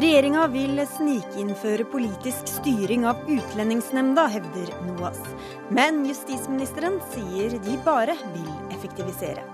[0.00, 5.18] Regjeringa vil snikinnføre politisk styring av Utlendingsnemnda, hevder NOAS.
[5.76, 9.44] Men justisministeren sier de bare vil effektivisere.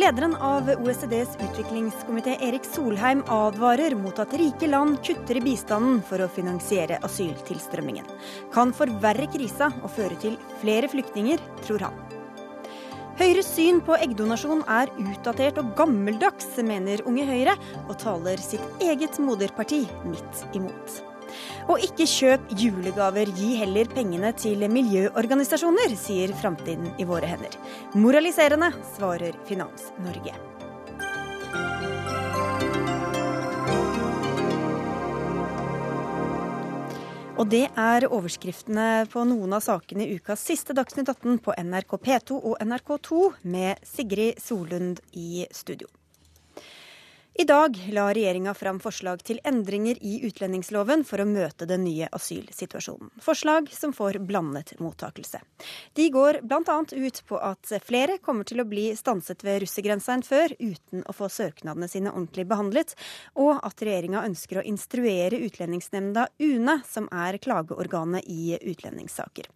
[0.00, 6.24] Lederen av OECDs utviklingskomité Erik Solheim advarer mot at rike land kutter i bistanden for
[6.24, 8.08] å finansiere asyltilstrømmingen.
[8.54, 12.03] Kan forverre krisa og føre til flere flyktninger, tror han.
[13.14, 17.54] Høyres syn på eggdonasjon er utdatert og gammeldags, mener Unge Høyre,
[17.86, 20.96] og taler sitt eget moderparti midt imot.
[21.70, 27.54] Og ikke kjøp julegaver, gi heller pengene til miljøorganisasjoner, sier Framtiden i våre hender.
[27.94, 30.34] Moraliserende, svarer Finans-Norge.
[37.34, 41.96] Og det er overskriftene på noen av sakene i ukas siste Dagsnytt 18 på NRK
[42.04, 45.90] P2 og NRK2 med Sigrid Solund i studio.
[47.36, 52.06] I dag la regjeringa fram forslag til endringer i utlendingsloven for å møte den nye
[52.14, 53.08] asylsituasjonen.
[53.18, 55.40] Forslag som får blandet mottakelse.
[55.98, 56.76] De går bl.a.
[56.92, 61.14] ut på at flere kommer til å bli stanset ved russergrensa enn før, uten å
[61.16, 62.94] få søknadene sine ordentlig behandlet,
[63.34, 69.50] og at regjeringa ønsker å instruere Utlendingsnemnda UNE, som er klageorganet i utlendingssaker.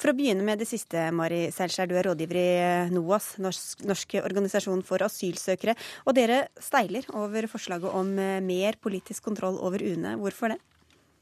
[0.00, 2.48] For å begynne med det siste, Mari Seilskjær, du er rådgiver i
[2.96, 5.76] NOAS, Norsk, Norsk organisasjon for asylsøkere,
[6.08, 10.16] og dere steiler over forslaget om eh, mer politisk kontroll over UNE.
[10.22, 10.60] Hvorfor det?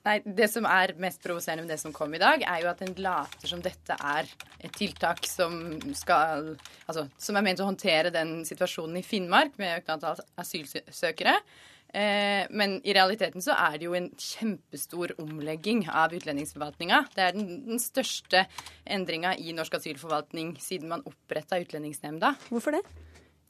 [0.06, 2.83] Nei, Det som er mest provoserende med det som kom i dag, er jo at
[2.84, 4.28] en later som dette er
[4.62, 5.56] et tiltak som
[5.98, 6.52] skal
[6.86, 11.34] Altså som er ment å håndtere den situasjonen i Finnmark med økt antall asylsøkere.
[11.97, 17.02] Eh, men i realiteten så er det jo en kjempestor omlegging av utlendingsforvaltninga.
[17.14, 18.44] Det er den, den største
[18.84, 22.34] endringa i norsk asylforvaltning siden man oppretta Utlendingsnemnda.
[22.50, 22.84] Hvorfor det?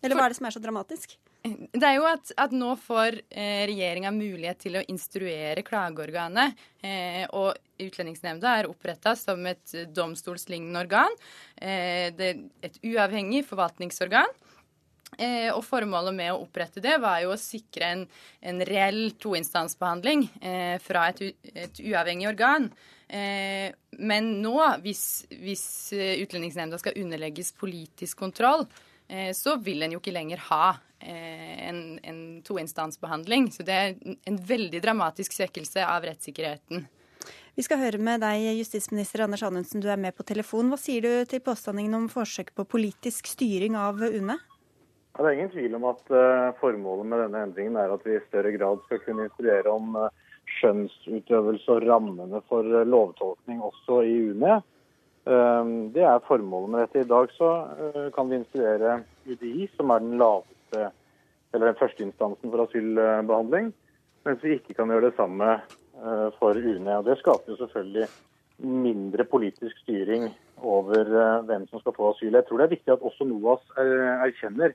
[0.07, 1.17] Eller hva er det som er så dramatisk?
[1.47, 6.57] Det er jo at, at nå får eh, regjeringa mulighet til å instruere klageorganet.
[6.83, 11.13] Eh, og Utlendingsnemnda er oppretta som et domstolslignende organ.
[11.55, 14.33] Eh, det er et uavhengig forvaltningsorgan.
[15.17, 18.03] Eh, og Formålet med å opprette det var jo å sikre en,
[18.42, 21.23] en reell toinstansbehandling eh, fra et,
[21.55, 22.69] et, uavhengig organ.
[23.07, 23.70] Eh,
[24.03, 28.95] men nå, hvis, hvis Utlendingsnemnda skal underlegges politisk kontroll, Eh,
[29.36, 33.50] så vil en jo ikke lenger ha eh, en, en toinstansbehandling.
[33.55, 33.94] Så det er
[34.27, 36.86] en veldig dramatisk svekkelse av rettssikkerheten.
[37.56, 40.68] Vi skal høre med deg, justisminister Anders Anundsen, du er med på telefon.
[40.68, 44.36] Hva sier du til påstandingen om forsøk på politisk styring av UNE?
[45.17, 48.18] Ja, det er ingen tvil om at uh, formålet med denne endringen er at vi
[48.18, 50.11] i større grad skal kunne instruere om uh,
[50.58, 54.58] skjønnsutøvelse og rammene for uh, lovtolkning også i UNE.
[55.27, 57.03] Ehm, det er formålet med dette.
[57.03, 57.51] I dag så
[57.83, 60.91] eh, kan vi instruere UDI, som er den laveste,
[61.53, 63.73] eller den første instansen for asylbehandling,
[64.27, 66.98] mens vi ikke kan gjøre det samme eh, for UNE.
[67.01, 68.07] Og Det skaper jo selvfølgelig
[68.63, 70.29] mindre politisk styring
[70.63, 72.35] over eh, hvem som skal få asyl.
[72.39, 74.70] Jeg tror det er viktig at også NOAS erkjenner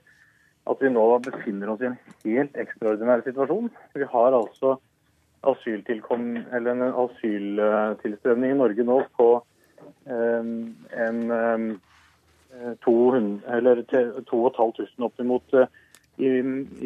[0.70, 3.72] at vi nå befinner oss i en helt ekstraordinær situasjon.
[3.96, 4.76] Vi har altså
[5.42, 9.28] en asyltilstrømning i Norge nå på
[10.06, 11.80] en
[12.84, 13.82] 200, ehm, eller
[14.30, 15.66] 2500 oppimot eh,
[16.16, 16.26] i,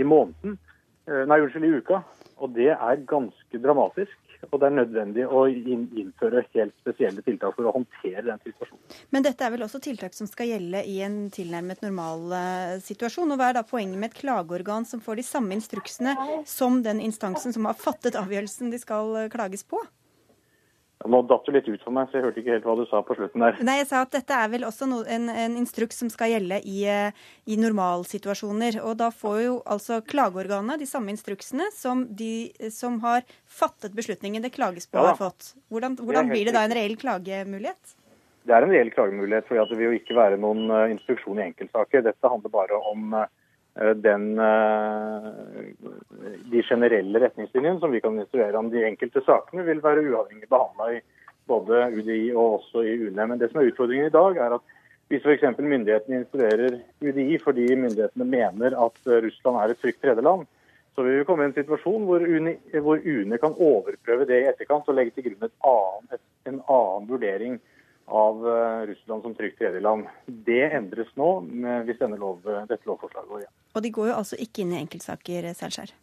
[0.01, 0.59] i måneden.
[1.07, 2.03] Eh, nei, unnskyld, i uka.
[2.37, 4.23] Og det er ganske dramatisk.
[4.53, 8.99] Og det er nødvendig å innføre helt spesielle tiltak for å håndtere den situasjonen.
[9.11, 12.37] Men dette er vel også tiltak som skal gjelde i en tilnærmet normal
[12.85, 13.33] situasjon.
[13.33, 16.15] Og hva er da poenget med et klageorgan som får de samme instruksene
[16.47, 19.81] som den instansen som har fattet avgjørelsen de skal klages på?
[21.05, 23.03] Nå datt du litt ut for meg, så jeg hørte ikke helt hva du sa
[23.05, 23.59] på slutten der.
[23.69, 26.63] Nei, Jeg sa at dette er vel også no, en, en, instruks som skal gjelde
[26.65, 28.81] i, eh, i, normalsituasjoner.
[28.81, 34.43] Og da får jo altså klageorganet de samme instruksene som de som har fattet beslutningen
[34.43, 35.53] det klages på, ja, har fått.
[35.69, 37.97] Hvordan, hvordan det blir det da en reell klagemulighet?
[38.47, 41.49] Det er en reell klagemulighet, for det vil jo ikke være noen uh, instruksjon i
[41.51, 42.07] enkeltsaker.
[42.07, 43.33] Dette handler bare om Eh,
[43.77, 45.33] den, eh,
[46.51, 48.71] de generelle retningslinjene som vi kan instruere om.
[48.71, 51.03] De enkelte sakene vil være uavhengig behandla i
[51.47, 53.27] både UDI og også i UNE.
[53.27, 54.75] Men det som er utfordringen i dag, er at
[55.09, 55.59] hvis f.eks.
[55.59, 60.47] myndighetene instruerer UDI fordi myndighetene mener at Russland er et trygt tredjeland,
[60.97, 64.49] så vil vi komme i en situasjon hvor UNE, hvor UNE kan overprøve det i
[64.49, 65.51] etterkant og legge til grunn
[66.49, 67.59] en annen vurdering
[68.07, 70.07] av eh, Russland som trygt tredjeland.
[70.27, 71.31] Det endres nå
[71.87, 73.55] hvis lov, dette lovforslaget går igjen.
[73.75, 75.95] Og de går jo altså ikke inn i enkeltsaker, Selskjær?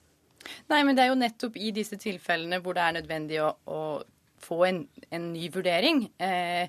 [0.71, 3.79] Nei, men det er jo nettopp i disse tilfellene hvor det er nødvendig å, å
[4.43, 6.05] få en, en, ny vurdering.
[6.19, 6.67] Eh,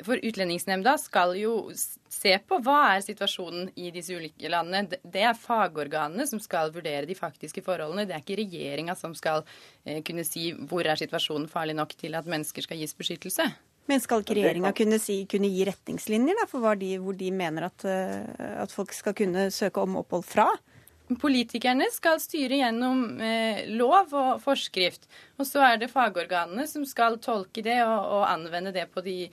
[0.00, 5.00] for Utlendingsnemnda skal jo se på hva er situasjonen i disse ulike landene.
[5.04, 8.06] Det er fagorganene som skal vurdere de faktiske forholdene.
[8.08, 9.44] Det er ikke regjeringa som skal
[9.84, 13.50] eh, kunne si hvor er situasjonen farlig nok til at mennesker skal gis beskyttelse.
[13.90, 17.66] Men skal ikke regjeringa kunne, si, kunne, gi retningslinjer da, for de, hvor de mener
[17.66, 20.46] at, eh, at folk skal kunne søke om opphold fra?
[21.18, 25.08] Politikerne skal styre gjennom eh, lov og forskrift.
[25.40, 29.24] Og så er det fagorganene som skal tolke det og, og, anvende det på de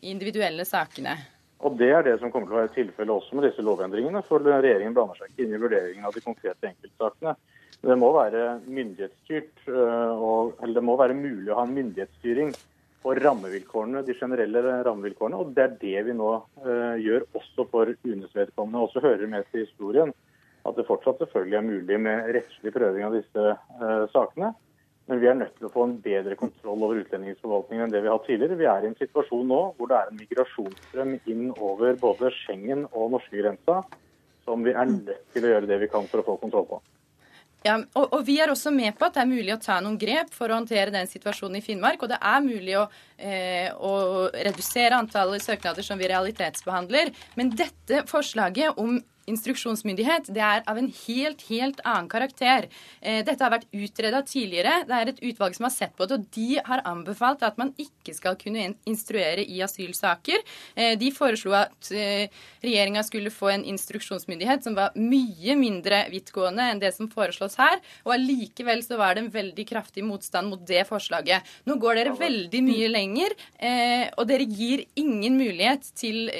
[0.00, 1.14] individuelle sakene.
[1.62, 4.24] Og Det er det som kommer til å være tilfellet også med disse lovendringene.
[4.26, 7.36] For regjeringen blander seg ikke inn i vurderingen av de konkrete enkeltsakene.
[7.82, 12.50] Det må være myndighetsstyrt, eh, og, eller det må være mulig å ha en myndighetsstyring
[13.02, 15.38] på rammevilkårene, de generelle rammevilkårene.
[15.38, 16.32] Og det er det vi nå
[16.64, 18.84] uh, gjør også for UNEs vedkommende.
[18.86, 20.14] Også hører med til historien
[20.62, 24.52] at det fortsatt selvfølgelig er mulig med rettslig prøving av disse uh, sakene.
[25.10, 28.10] Men vi er nødt til å få en bedre kontroll over utlendingsforvaltningen enn det vi
[28.10, 28.60] har hatt tidligere.
[28.60, 32.86] Vi er i en situasjon nå hvor det er en migrasjonsstrøm inn over både Schengen
[32.92, 33.80] og norskegrensa
[34.46, 36.78] som vi er nødt til å gjøre det vi kan for å få kontroll på.
[37.62, 39.98] Ja, og, og, Vi er også med på at det er mulig å ta noen
[40.00, 42.02] grep for å håndtere den situasjonen i Finnmark.
[42.02, 42.88] Og det er mulig å,
[43.18, 43.92] eh, å
[44.34, 47.12] redusere antallet søknader som vi realitetsbehandler.
[47.38, 48.98] Men dette forslaget om
[49.30, 52.68] instruksjonsmyndighet det er av en helt, helt annen karakter.
[53.00, 54.82] Eh, dette har vært utreda tidligere.
[54.88, 57.72] Det er et utvalg som har sett på det, og de har anbefalt at man
[57.80, 60.42] ikke skal kunne instruere i asylsaker.
[60.74, 62.32] Eh, de foreslo at eh,
[62.64, 67.78] regjeringa skulle få en instruksjonsmyndighet som var mye mindre vidtgående enn det som foreslås her,
[68.06, 71.46] og allikevel så var det en veldig kraftig motstand mot det forslaget.
[71.68, 73.34] Nå går dere veldig mye lenger,
[74.18, 76.30] og dere gir ingen mulighet til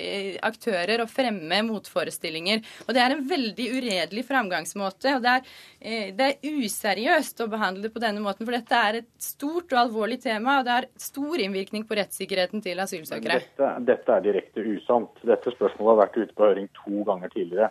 [0.44, 2.62] aktører å fremme motforestillinger.
[2.86, 5.16] Og Det er en veldig uredelig framgangsmåte.
[5.16, 5.42] og det er,
[5.80, 8.44] eh, det er, useriøst å behandle det på denne måten.
[8.46, 12.62] For dette er et stort og alvorlig tema, og det har stor innvirkning på rettssikkerheten
[12.62, 13.40] til asylsøkere.
[13.40, 15.10] Dette, dette er direkte usant.
[15.22, 17.70] Dette spørsmålet har vært ute på høring to ganger tidligere.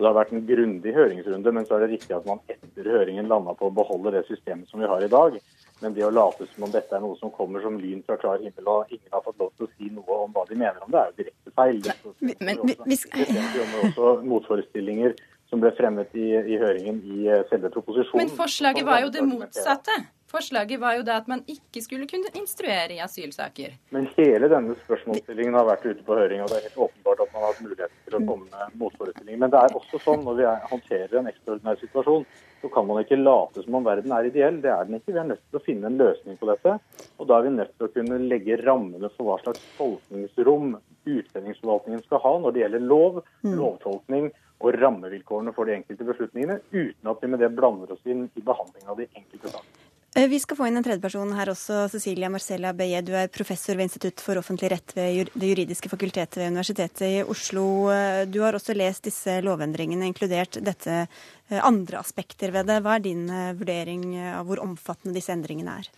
[0.00, 3.28] Det har vært en grundig høringsrunde, men så er det riktig at man etter høringen
[3.28, 5.36] landa på å beholde det systemet som vi har i dag.
[5.80, 8.40] Men det å late som om dette er noe som kommer som lyn fra klar
[8.42, 10.92] himmel, og ingen har fått lov til å si noe om hva de mener om
[10.92, 11.80] det, er jo direkte feil.
[11.86, 15.16] Det men, også, også motforestillinger
[15.50, 18.22] som ble fremmet i, i høringen i eh, selve proposisjonen.
[18.22, 19.96] Men forslaget var jo det motsatte.
[20.30, 23.72] Forslaget var jo det at man ikke skulle kunne instruere i asylsaker.
[23.90, 27.32] Men hele denne spørsmålsstillingen har vært ute på høring, og det er helt åpenbart at
[27.32, 29.40] man har hatt mulighet til å komme med motforestillinger.
[29.42, 32.28] Men det er også sånn når vi håndterer en ekstraordinær situasjon,
[32.60, 34.60] så kan man ikke late som om verden er ideell.
[34.62, 35.16] Det er den ikke.
[35.16, 36.76] Vi er nødt til å finne en løsning på dette.
[37.18, 40.76] Og da er vi nødt til å kunne legge rammene for hva slags tolkningsrom
[41.10, 43.54] utlendingsforvaltningen skal ha når det gjelder lov, mm.
[43.56, 44.30] lovtolkning
[44.60, 48.44] og rammevilkårene for de enkelte beslutningene, uten at vi med det blander oss inn i
[48.44, 49.89] behandlingen av de enkelte sakene.
[50.14, 51.84] Eh, vi skal få inn en tredjeperson her også.
[51.92, 56.40] Cecilia Marcella Beie, du er professor ved Institutt for offentlig rett ved Det juridiske fakultetet
[56.40, 57.66] ved Universitetet i Oslo.
[57.94, 62.80] Eh, du har også lest disse lovendringene, inkludert dette eh, andre aspekter ved det.
[62.82, 65.92] Hva er din vurdering av hvor omfattende disse endringene er?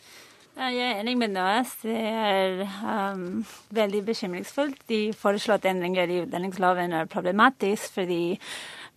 [0.52, 1.70] Jeg er enig med Nøes.
[1.80, 3.40] Det er um,
[3.72, 4.82] veldig bekymringsfullt.
[4.92, 8.36] De foreslåtte endringer i utlendingsloven er problematisk fordi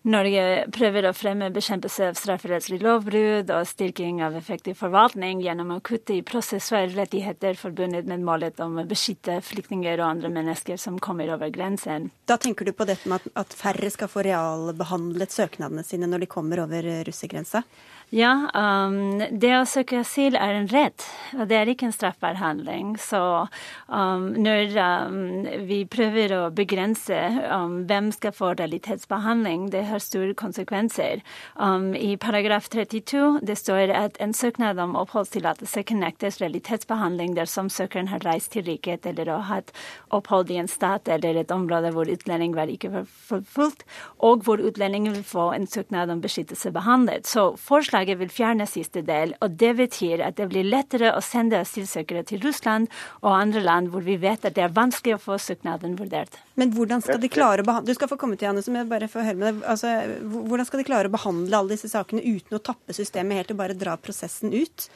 [0.05, 5.79] Norge prøver å fremme bekjempelse av strafferettslig lovbrudd og styrking av effektiv forvaltning gjennom å
[5.81, 11.01] kutte i prosessuelle rettigheter forbundet med målet om å beskytte flyktninger og andre mennesker som
[11.01, 12.11] kommer over grensen.
[12.29, 16.33] Da tenker du på dette med at færre skal få realbehandlet søknadene sine når de
[16.37, 17.63] kommer over russergrensa?
[18.13, 21.01] Ja, um, det å søke asyl er en rett,
[21.33, 22.91] og det er ikke en straffbar handling.
[23.01, 23.19] Så
[23.89, 27.17] um, når um, vi prøver å begrense
[27.49, 31.23] um, hvem skal få realitetsbehandling, det har store konsekvenser.
[31.57, 37.73] Um, I paragraf 32 det står at en søknad om oppholdstillatelse kan nektes realitetsbehandling dersom
[37.73, 39.73] søkeren har reist til riket eller har hatt
[40.13, 43.81] opphold i en stat eller et område hvor utlending var ikke forfulgt,
[44.21, 47.25] og hvor utlendingen vil få en søknad om beskyttelse behandlet.
[47.25, 51.21] Så forslag Forslaget vil fjerne siste del, og det betyr at det blir lettere å
[51.23, 52.89] sende asylsøkere til Russland
[53.21, 56.35] og andre land hvor vi vet at det er vanskelig å få søknaden vurdert.
[56.59, 59.07] Men hvordan skal de klare å behandle Du skal få komme til, Janne, jeg bare
[59.07, 59.63] får høre med deg.
[59.71, 59.93] Altså,
[60.27, 63.61] hvordan skal de klare å behandle alle disse sakene uten å tappe systemet helt og
[63.63, 64.89] bare dra prosessen ut?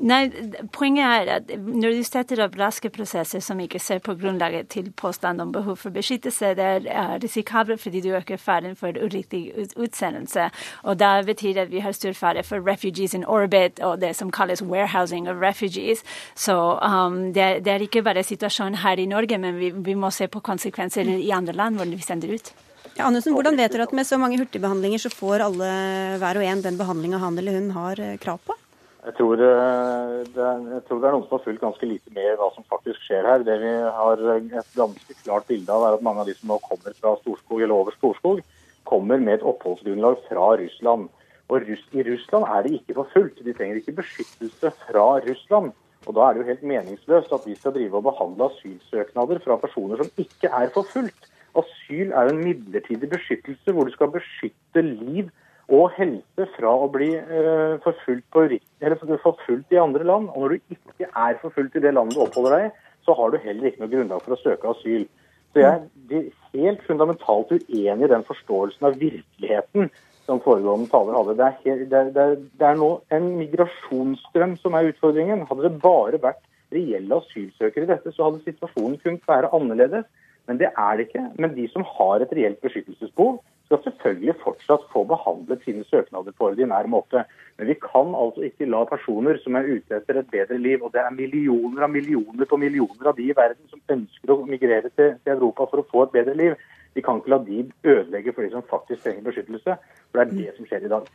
[0.00, 0.30] Nei,
[0.72, 4.86] Poenget er at når du setter opp raske prosesser som ikke ser på grunnlaget til
[4.96, 9.42] påstand om behov for beskyttelse, det er risikabelt fordi du øker faren for uriktig
[9.76, 10.46] utsendelse.
[10.88, 14.30] Og det betyr at vi har stor fare for refugees in orbit og det som
[14.32, 16.00] kalles warehousing of refugees.
[16.34, 20.10] Så um, det, det, er, ikke bare situasjonen her i Norge, men vi, vi må
[20.10, 22.52] se på konsekvenser i andre land hvor vi sender ut.
[22.96, 25.70] Ja, Andersen, hvordan vet dere at med så mange hurtigbehandlinger så får alle
[26.18, 28.56] hver og en den behandlinga han eller hun har eh, krav på?
[29.00, 32.10] Jeg tror, eh, det er, jeg tror, det er, noen som har fulgt ganske lite
[32.12, 33.44] med hva som faktisk skjer her.
[33.46, 36.58] Det vi har et ganske klart bilde av, er at mange av de som nå
[36.66, 38.42] kommer fra Storskog eller over Storskog,
[38.90, 41.08] kommer med et oppholdsgrunnlag fra Russland.
[41.48, 43.40] Og I Russland er de ikke forfulgt.
[43.44, 45.72] De trenger ikke beskyttelse fra Russland.
[46.06, 49.56] Og Da er det jo helt meningsløst at vi skal drive og behandle asylsøknader fra
[49.56, 51.28] personer som ikke er forfulgt.
[51.56, 55.32] Asyl er jo en midlertidig beskyttelse hvor du skal beskytte liv
[55.70, 60.28] og helse fra å bli uh, forfulgt, i andre land.
[60.34, 62.72] Og når du ikke er forfulgt i det landet du oppholder deg i,
[63.06, 65.06] så har du heller ikke noe grunnlag for å søke asyl.
[65.50, 69.90] Så jeg blir helt fundamentalt uenig i den forståelsen av virkeligheten
[70.26, 71.36] som foregående taler hadde.
[71.38, 72.26] Det er, helt, det, det,
[72.60, 75.46] det er, nå en migrasjonsstrøm som er utfordringen.
[75.48, 80.06] Hadde det bare vært reelle asylsøkere i dette, så hadde situasjonen kunnet være annerledes.
[80.46, 81.24] Men det er det ikke.
[81.42, 86.48] Men de som har et reelt beskyttelsesbehov, skal selvfølgelig fortsatt få behandlet sine søknader på
[86.48, 87.22] ordinær måte.
[87.58, 90.90] Men vi kan altså ikke la personer som er ute etter et bedre liv, og
[90.92, 94.90] det er millioner av millioner på millioner av de i verden som ønsker å migrere
[94.90, 96.58] til, til Europa for å få et bedre liv,
[96.98, 99.76] vi kan ikke la de ødelegge for de som faktisk trenger beskyttelse.
[100.10, 101.06] For det er det som skjer i dag.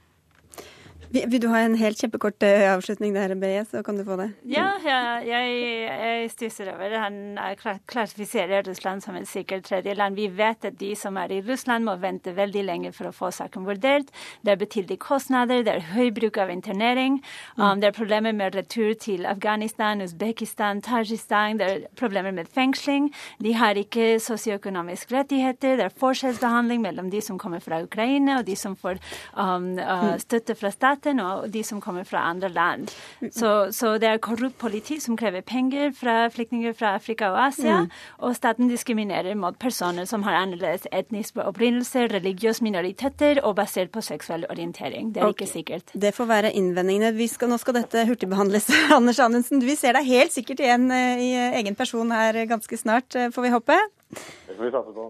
[1.16, 4.28] Vil du ha en helt kjempekort eh, avslutning der, Beje, så kan du få det.
[4.52, 5.52] Ja, ja jeg,
[5.88, 7.00] jeg stusser over det.
[7.00, 10.18] Han klassifiserer Russland som et sikkert tredjeland.
[10.20, 13.30] Vi vet at de som er i Russland, må vente veldig lenge for å få
[13.32, 14.12] saken vurdert.
[14.44, 17.22] Det er betydelige kostnader, det er høy bruk av internering.
[17.56, 17.64] Mm.
[17.64, 21.62] Um, det er problemer med retur til Afghanistan, Usbekistan, Tajistan.
[21.62, 23.08] Det er problemer med fengsling.
[23.40, 25.80] De har ikke sosioøkonomiske rettigheter.
[25.80, 29.00] Det er forskjellsbehandling mellom de som kommer fra Ukraina, og de som får
[29.40, 32.90] um, uh, støtte fra staten staten og de som kommer fra andre land.
[33.32, 37.84] Så, så det er korrupt politi som krever penger fra flyktninger fra Afrika og Asia.
[37.86, 37.90] Mm.
[38.26, 44.02] Og staten diskriminerer mot personer som har annerledes etnisk opprinnelse, religiøse minoriteter og basert på
[44.02, 45.14] seksuell orientering.
[45.14, 45.46] Det er okay.
[45.46, 45.94] ikke sikkert.
[45.94, 47.14] Det får være innvendingene.
[47.30, 48.70] Skal, nå skal dette hurtigbehandles.
[48.98, 51.30] Anders Anundsen, vi ser deg helt sikkert igjen eh, i
[51.62, 53.80] egen person her ganske snart, eh, får vi håpe.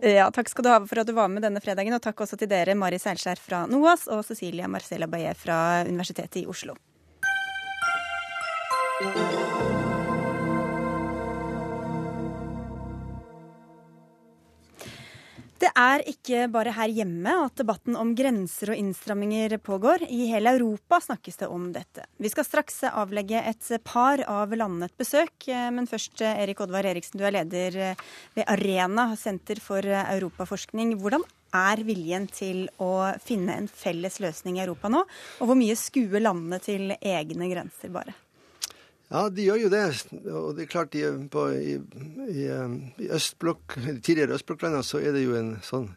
[0.05, 2.39] Ja, takk skal du ha for at du var med denne fredagen, og takk også
[2.39, 6.77] til dere, Mari Seilskjær fra NOAS og Cecilia Marcella Baillet fra Universitetet i Oslo.
[15.55, 20.03] Det er ikke bare her hjemme at debatten om grenser og innstramminger pågår.
[20.11, 22.03] I hele Europa snakkes det om dette.
[22.19, 25.47] Vi skal straks avlegge et par av landene et besøk.
[25.47, 27.79] Men først, Erik Oddvar Eriksen, du er leder
[28.35, 30.97] ved Arena, senter for europaforskning.
[30.99, 31.23] Hvordan
[31.55, 35.05] er viljen til å finne en felles løsning i Europa nå?
[35.39, 38.17] Og hvor mye skuer landene til egne grenser, bare?
[39.11, 39.85] Ja, de gjør jo det.
[40.33, 41.75] Og det er klart, i, på, i,
[42.31, 42.45] i,
[43.05, 45.91] i østblokk, tidligere østblokklandene så er det jo en sånn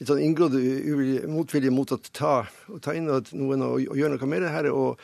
[0.00, 0.56] litt sånn inngrodd
[1.30, 2.40] motvilje mot å ta,
[2.72, 4.68] å ta inn noen og, og, gjøre noe med det her.
[4.74, 5.00] Og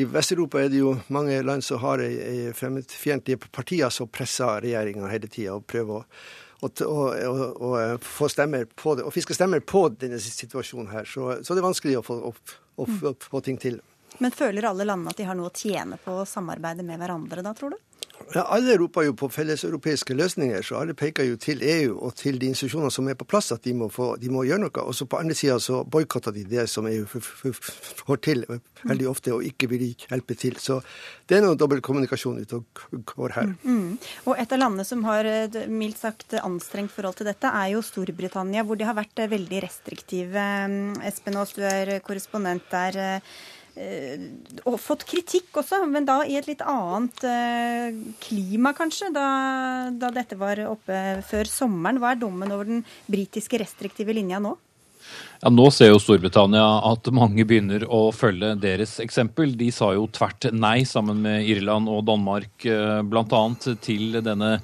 [0.00, 2.02] i Vest-Europa er det jo mange land som har
[2.58, 6.06] fremmedfiendtlige partier som presser regjeringa hele tida og prøver å
[6.62, 11.08] og, og, og, få stemmer på det, og fiske stemmer på denne situasjonen her.
[11.10, 12.30] Så, så det er vanskelig å få, å,
[12.78, 13.80] å, å få ting til.
[14.18, 17.44] Men føler alle landene at de har noe å tjene på å samarbeide med hverandre
[17.44, 17.80] da, tror du?
[18.34, 22.38] Ja, alle roper jo på felleseuropeiske løsninger, så alle peker jo til EU og til
[22.40, 24.84] de institusjonene som er på plass, at de må, få, de må gjøre noe.
[24.86, 29.34] Og så på andre sida så boikotter de det som EU får til veldig ofte,
[29.34, 30.56] og ikke vil hjelpe til.
[30.62, 30.80] Så
[31.28, 33.52] det er noe dobbeltkommunikasjon ute og går her.
[33.62, 34.10] Mm, mm.
[34.30, 35.28] Og et av landene som har
[35.70, 40.46] mildt sagt anstrengt forhold til dette, er jo Storbritannia, hvor de har vært veldig restriktive.
[41.08, 43.20] Espen Aas, du er korrespondent der.
[43.72, 44.20] Eh,
[44.68, 49.28] og fått kritikk også, men da i et litt annet eh, klima, kanskje, da,
[49.96, 50.98] da, dette var oppe
[51.28, 52.02] før sommeren.
[52.02, 54.56] Hva er dommen over den britiske restriktive linja nå?
[55.42, 59.56] Ja, Nå ser jo Storbritannia at mange begynner å følge deres eksempel.
[59.58, 63.44] De sa jo tvert nei sammen med Irland og Danmark eh, bl.a.
[63.82, 64.56] til denne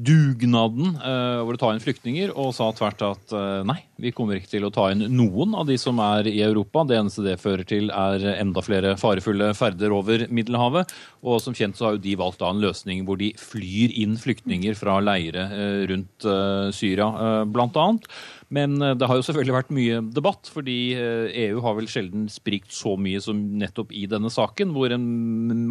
[0.00, 4.38] dugnaden hvor over å ta inn flyktninger, og sa tvert at uh, nei, vi kommer
[4.38, 6.84] ikke til å ta inn noen av de som er i Europa.
[6.88, 10.94] Det eneste det fører til, er enda flere farefulle ferder over Middelhavet.
[11.26, 14.16] Og som kjent så har jo de valgt da en løsning hvor de flyr inn
[14.20, 15.48] flyktninger fra leire
[15.90, 16.28] rundt
[16.76, 17.10] Syria,
[17.50, 18.06] blant annet.
[18.50, 22.72] Men det har jo selvfølgelig vært mye debatt, fordi EU e har vel sjelden sprikt
[22.74, 25.04] så mye som nettopp i denne saken, hvor en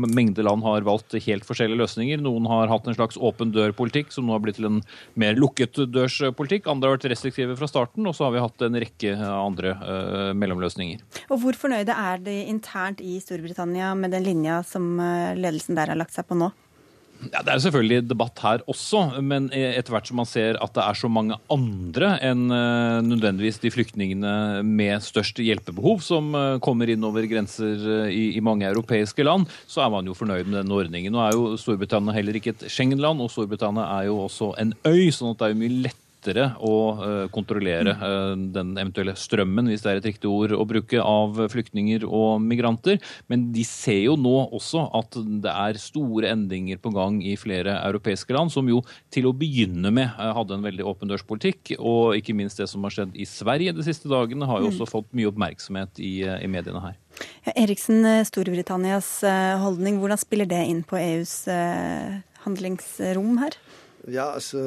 [0.07, 2.21] mengde land har valgt helt forskjellige løsninger.
[2.23, 4.79] Noen har hatt en slags åpen dør-politikk som nå har blitt til en
[5.19, 6.69] mer lukket dørspolitikk.
[6.71, 10.31] Andre har vært restriktive fra starten, og så har vi hatt en rekke andre uh,
[10.37, 11.03] mellomløsninger.
[11.29, 15.91] Og Hvor fornøyde er de internt i Storbritannia med den linja som eh, ledelsen der
[15.91, 16.51] har lagt seg på nå?
[17.19, 20.83] Ja, Det er selvfølgelig debatt her også, men etter hvert som man ser at det
[20.85, 26.89] er så mange andre enn eh, nødvendigvis de flyktningene med størst hjelpebehov som eh, kommer
[26.89, 30.77] inn over grenser i, i mange europeiske land, så er man jo fornøyd med denne
[30.79, 31.11] ordningen.
[31.15, 35.09] Nå er jo Storbritannia heller ikke et Schengen-land, og Storbritannia er jo også en øy,
[35.11, 39.69] sånn at det er jo mye lettere lettere å uh, kontrollere uh, den eventuelle strømmen,
[39.69, 42.99] hvis det er et riktig ord å bruke, av flyktninger og migranter.
[43.27, 47.79] Men de ser jo nå også at det er store endringer på gang i flere
[47.85, 48.81] europeiske land, som jo
[49.13, 51.77] til å begynne med uh, hadde en veldig åpen dørspolitikk.
[51.79, 54.75] Og ikke minst det som har skjedd i Sverige de siste dagene, har jo mm.
[54.75, 56.97] også fått mye oppmerksomhet i, i mediene her.
[57.47, 59.09] Ja, Eriksen, Storbritannias
[59.63, 61.41] holdning, hvordan spiller det inn på EUs
[62.45, 63.57] handlingsrom her?
[64.11, 64.59] Ja, altså,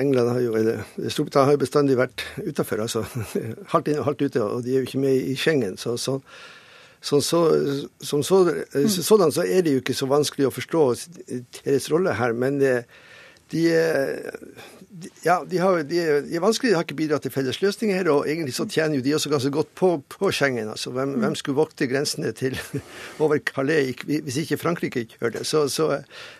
[0.00, 2.82] England har jo, eller Storbritannia har jo bestandig vært utafor.
[2.84, 3.04] Altså,
[3.72, 5.76] halvt inne og halvt ute, og de er jo ikke med i Schengen.
[5.76, 6.20] så, så
[7.06, 7.40] så, så,
[8.00, 8.38] som så,
[8.74, 8.88] mm.
[8.88, 10.80] sådan så er det jo ikke så vanskelig å forstå
[11.62, 12.32] deres rolle her.
[12.34, 12.72] Men det,
[13.50, 13.62] de,
[15.22, 18.08] ja, de, har, de, er vanskelige, de har ikke bidratt til felles løsninger.
[18.10, 20.70] Og egentlig så tjener jo de også ganske godt på, på Schengen.
[20.72, 22.56] Altså, hvem, hvem, skulle vokte grensene til
[23.22, 25.44] over Calais hvis ikke Frankrike gjør det?
[25.48, 25.88] Så, så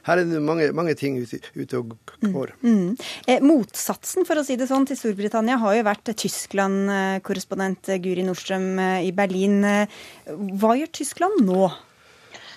[0.08, 2.54] her er det mange, mange ting ute, ute og går.
[2.62, 2.72] Mm.
[2.72, 2.92] Mm.
[3.28, 8.70] Eh, motsatsen, for å si det sånn, til Storbritannia har jo vært Tyskland-korrespondent Guri Nordstrøm
[8.82, 9.60] eh, i Berlin.
[10.26, 11.68] Hva gjør Tyskland nå?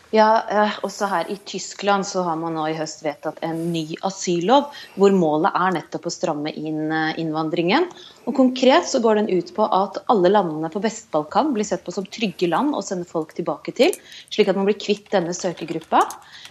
[0.10, 3.84] Ja, eh, også her i Tyskland så har man nå i høst vedtatt en ny
[4.08, 7.86] asyllov, hvor målet er nettopp å stramme inn eh, innvandringen.
[8.28, 11.94] Og Konkret så går den ut på at alle landene på Vest-Balkan blir sett på
[11.96, 13.96] som trygge land å sende folk tilbake til,
[14.30, 16.02] slik at man blir kvitt denne søkergruppa.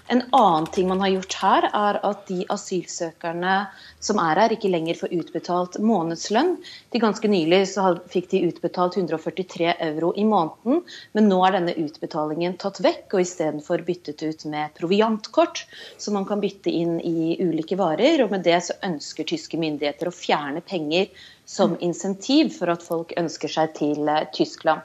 [0.08, 3.56] En annen ting man har gjort her, er at de asylsøkerne
[4.00, 6.54] som er her, ikke lenger får utbetalt månedslønn.
[6.88, 10.82] Til ganske nylig så fikk de utbetalt 143 euro i måneden,
[11.12, 15.66] men nå er denne utbetalingen tatt vekk og istedenfor byttet ut med proviantkort,
[16.00, 18.24] som man kan bytte inn i ulike varer.
[18.24, 21.12] og Med det så ønsker tyske myndigheter å fjerne penger
[21.48, 24.84] som insentiv for at folk ønsker seg til eh, Tyskland.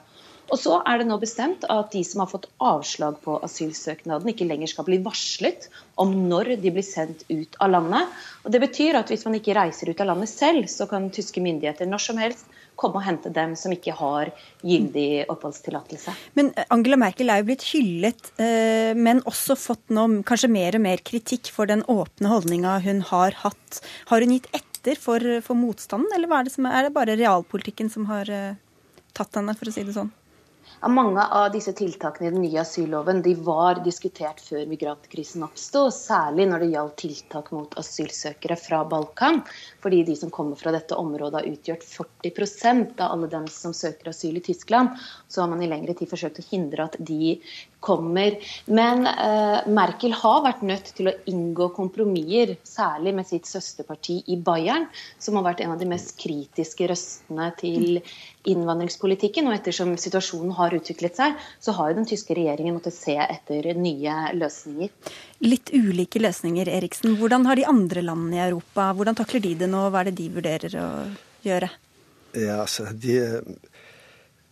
[0.52, 4.46] Og så er det nå bestemt at de som har fått avslag på asylsøknaden, ikke
[4.48, 8.12] lenger skal bli varslet om når de blir sendt ut av landet.
[8.44, 11.40] Og Det betyr at hvis man ikke reiser ut av landet selv, så kan tyske
[11.44, 14.32] myndigheter når som helst komme og hente dem som ikke har
[14.66, 16.12] gyldig oppholdstillatelse.
[16.36, 20.84] Men Angela Merkel er jo blitt hyllet, eh, men også fått nå kanskje mer og
[20.84, 23.80] mer kritikk for den åpne holdninga hun har hatt.
[24.10, 27.90] Har hun gitt etter for, for motstanden, eller er det, er, er det bare realpolitikken
[27.90, 28.60] som har eh,
[29.16, 30.12] tatt henne, for å si det sånn?
[30.84, 36.44] Mange av disse tiltakene i den nye asylloven de var diskutert før migrantkrisen oppsto, særlig
[36.50, 39.40] når det gjaldt tiltak mot asylsøkere fra Balkan.
[39.80, 44.12] Fordi de som kommer fra dette området har utgjort 40% av alle dem som søker
[44.12, 44.92] asyl i Tyskland.
[45.28, 47.38] Så har man i lengre tid forsøkt å hindre at de
[47.84, 48.38] kommer.
[48.66, 54.38] Men eh, Merkel har vært nødt til å inngå kompromisser, særlig med sitt søsterparti i
[54.40, 54.86] Bayern,
[55.20, 58.00] som har vært en av de mest kritiske røstene til
[58.48, 59.48] innvandringspolitikken.
[59.50, 63.72] Og ettersom situasjonen har utviklet seg, så har jo den tyske regjeringen måttet se etter
[63.78, 64.92] nye løsninger.
[65.44, 67.18] Litt ulike løsninger, Eriksen.
[67.20, 69.88] Hvordan har de andre landene i Europa, hvordan takler de det nå?
[69.90, 70.88] Hva er det de vurderer å
[71.44, 71.70] gjøre?
[72.34, 73.20] Ja, altså, de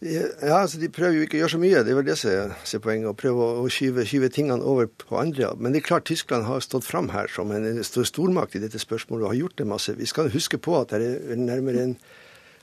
[0.02, 2.32] ja, altså De prøver jo ikke å gjøre så mye, det er vel det som
[2.32, 3.10] er poenget.
[3.12, 5.52] Å prøve å skyve, skyve, tingene over på andre.
[5.58, 8.80] Men det er klart Tyskland har stått fram her som en stor stormakt i dette
[8.82, 9.94] spørsmålet og har gjort det masse.
[9.98, 11.96] Vi skal huske på at det er nærmere en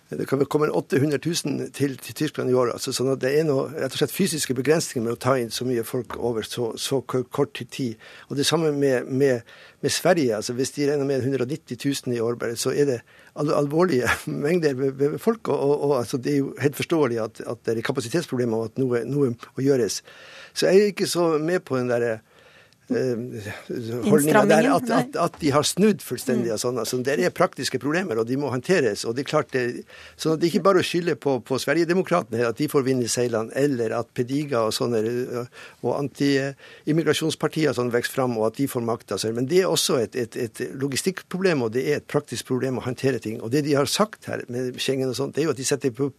[0.09, 2.71] det kan komme 800 000 til, til Tyskland i år.
[2.73, 5.51] Altså, sånn at det er noe, rett og slett fysiske begrensninger med å ta inn
[5.53, 7.99] så mye folk over så, så kort tid.
[8.29, 9.45] Og det samme med, med,
[9.85, 10.39] med Sverige.
[10.39, 12.97] altså Hvis de regner med 190 000 i år, så er det
[13.37, 14.09] alvorlige
[14.45, 15.47] mengder med, med folk.
[15.47, 18.71] Og, og, og altså, det er jo helt forståelig at, at det er kapasitetsproblemer og
[18.71, 20.01] at noe, noe må gjøres.
[20.57, 22.17] Så jeg er ikke så med på den derre
[22.89, 26.51] holdninga der at, at, at, de har snudd fullstendig.
[26.55, 26.79] og sånn.
[26.81, 29.05] Altså, det er praktiske problemer, og de må håndteres.
[29.05, 29.65] og Det er klart det,
[30.17, 33.11] så det er ikke bare å skylde på, på Sverigedemokraterna at de får vind i
[33.11, 35.03] seilene, eller at Pediga og sånne
[35.83, 39.19] og anti-immigrasjonspartier sånn vokser fram, og at de får makta.
[39.35, 42.87] Men det er også et, et, et, logistikkproblem, og det er et praktisk problem å
[42.87, 43.39] håndtere ting.
[43.43, 45.67] Og det de har sagt her med Schengen og sånt, det er jo at de
[45.67, 46.11] setter på,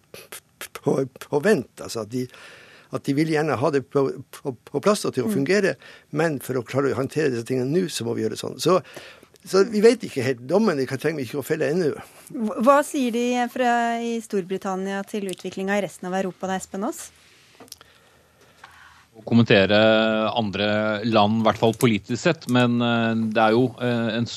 [0.81, 1.73] på, på vent.
[1.81, 2.27] altså at de
[2.97, 5.35] at de vil gjerne ha det på, på, på plass og til å mm.
[5.37, 5.75] fungere,
[6.17, 8.59] men for å klare å håndtere disse tingene nå, så må vi gjøre sånn.
[8.63, 8.81] Så,
[9.47, 10.43] så vi vet ikke helt.
[10.51, 11.95] Dommen trenger vi ikke å felle ennå.
[12.65, 13.73] Hva sier de fra
[14.03, 17.09] i Storbritannia til utviklinga i resten av Europa da, Espen Aas?
[19.27, 19.79] Kommentere
[20.37, 20.69] andre
[21.09, 22.47] land, i hvert fall politisk sett.
[22.53, 24.29] Men eh, det er jo eh, en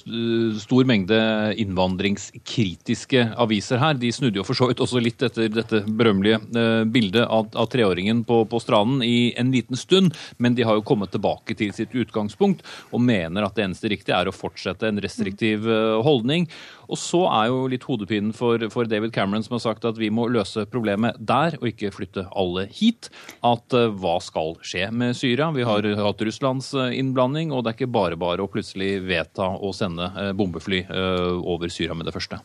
[0.60, 1.20] stor mengde
[1.62, 3.98] innvandringskritiske aviser her.
[4.00, 7.70] De snudde jo for så vidt også litt etter dette berømmelige eh, bildet av, av
[7.74, 11.74] treåringen på, på, stranden i en liten stund, men de har jo kommet tilbake til
[11.76, 15.66] sitt utgangspunkt og mener at det eneste riktige er å fortsette en restriktiv
[16.04, 16.48] holdning.
[16.94, 20.12] Og så er jo litt hodepinen for, for, David Cameron, som har sagt at vi
[20.14, 23.10] må løse problemet der, og ikke flytte alle hit.
[23.46, 25.50] At uh, hva skal skje med Syria?
[25.56, 29.50] Vi har hatt Russlands uh, innblanding, og det er ikke bare bare å plutselig vedta
[29.58, 32.38] å sende uh, bombefly over Syria med det første.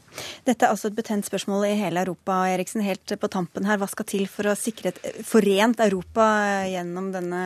[0.47, 2.41] Dette er altså et betent spørsmål i hele Europa.
[2.49, 3.81] Eriksen, helt på tampen her.
[3.81, 6.31] Hva skal til for å sikre et forent Europa
[6.71, 7.43] gjennom denne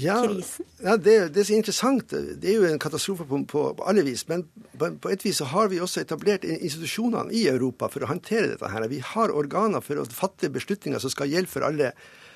[0.00, 0.66] ja, krisen?
[0.82, 2.10] Ja, det, det, er så interessant.
[2.10, 4.26] Det er jo en katastrofe på, på, på alle vis.
[4.28, 4.46] Men
[4.78, 8.52] på, på, et vis så har vi også etablert institusjonene i Europa for å håndtere
[8.52, 8.70] dette.
[8.70, 8.88] her.
[8.90, 11.92] Vi har organer for å fatte beslutninger som skal gjelde for alle.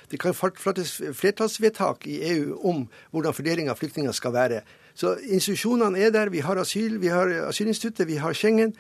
[0.09, 4.63] Det kan fattes flertallsvedtak i EU om hvordan fordeling av flyktninger skal være.
[4.99, 6.33] Så institusjonene er der.
[6.33, 8.73] Vi har asyl, vi har asylinstituttet, vi har Schengen.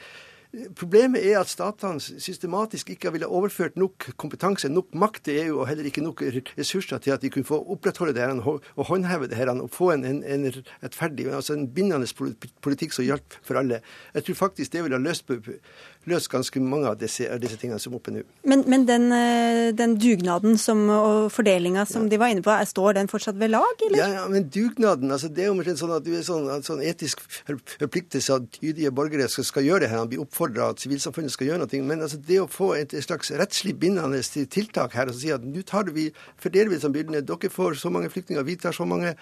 [0.49, 5.69] Problemet er at statene systematisk ikke ville overført nok kompetanse, nok makt til EU, og
[5.69, 6.23] heller ikke nok
[6.57, 9.91] ressurser til at de kunne få opprettholde det her og håndheve det her og få
[9.93, 10.49] en, en, en
[10.83, 12.09] rettferdig, altså en bindende
[12.65, 13.83] politikk som hjalp for alle.
[14.15, 15.29] Jeg tror faktisk det ville ha løst,
[16.09, 18.23] løst ganske mange av disse, av disse tingene som er oppe nå.
[18.49, 22.13] Men, men den, eh, den, dugnaden som, og fordelinga som ja.
[22.13, 23.99] de var inne på, står den fortsatt ved lag, eller?
[24.01, 27.23] Ja, ja men dugnaden, altså det er jo sånn at du er sånn, sånn etisk
[27.49, 30.03] forpliktelse at tydelige borgere skal, skal gjøre det her.
[30.05, 31.83] Han blir oppfordra at sivilsamfunnet skal gjøre noe.
[31.91, 35.65] Men altså, det å få et, slags rettslig bindende tiltak her, og si at nå
[35.69, 36.09] tar vi,
[36.41, 39.15] fordeler vi disse byrdene, dere får så mange flyktninger, vi tar så mange,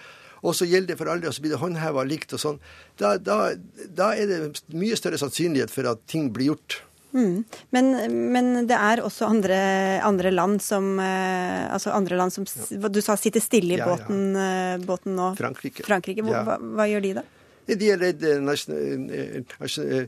[0.43, 2.59] og så gjelder det for alle, og så blir det håndheva likt og sånn,
[2.99, 3.53] da, da,
[3.87, 4.41] da, er det
[4.77, 6.81] mye større sannsynlighet for at ting blir gjort.
[7.17, 7.43] Mm.
[7.73, 7.87] Men,
[8.33, 9.57] men, det er også andre,
[10.05, 12.91] andre land som eh, altså andre land som ja.
[12.91, 14.75] du sa sitter stille i båten, ja, ja.
[14.75, 15.31] Eh, båten nå.
[15.39, 15.85] Frankrike.
[15.87, 16.25] Frankrike.
[16.27, 17.25] Hva, hva, gjør de da?
[17.67, 20.07] De har redd National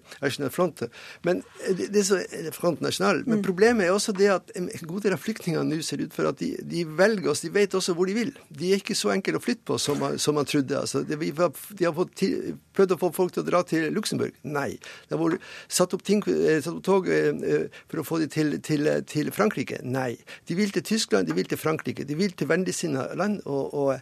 [0.54, 0.86] Front.
[1.28, 1.42] Men
[1.76, 2.22] det så
[2.56, 3.24] Front National.
[3.26, 3.44] Men mm.
[3.44, 6.40] problemet er også det at en god del av flyktningene nå ser ut for at
[6.40, 7.44] de, de, velger oss.
[7.44, 8.32] De vet også hvor de vil.
[8.50, 10.80] De er ikke så enkle å flytte på som man, som man trodde.
[10.80, 14.36] Altså, de, de, har til, prøvd å få folk til å dra til Luxembourg.
[14.48, 14.72] Nei.
[15.10, 18.32] Det har vært satt opp, ting, eh, satt opp tog eh, for å få dem
[18.34, 19.82] til, til, til, Frankrike.
[19.84, 20.14] Nei.
[20.50, 22.08] De vil til Tyskland, de vil til Frankrike.
[22.08, 23.44] De vil til vennligsinnede land.
[23.46, 23.94] Og, og,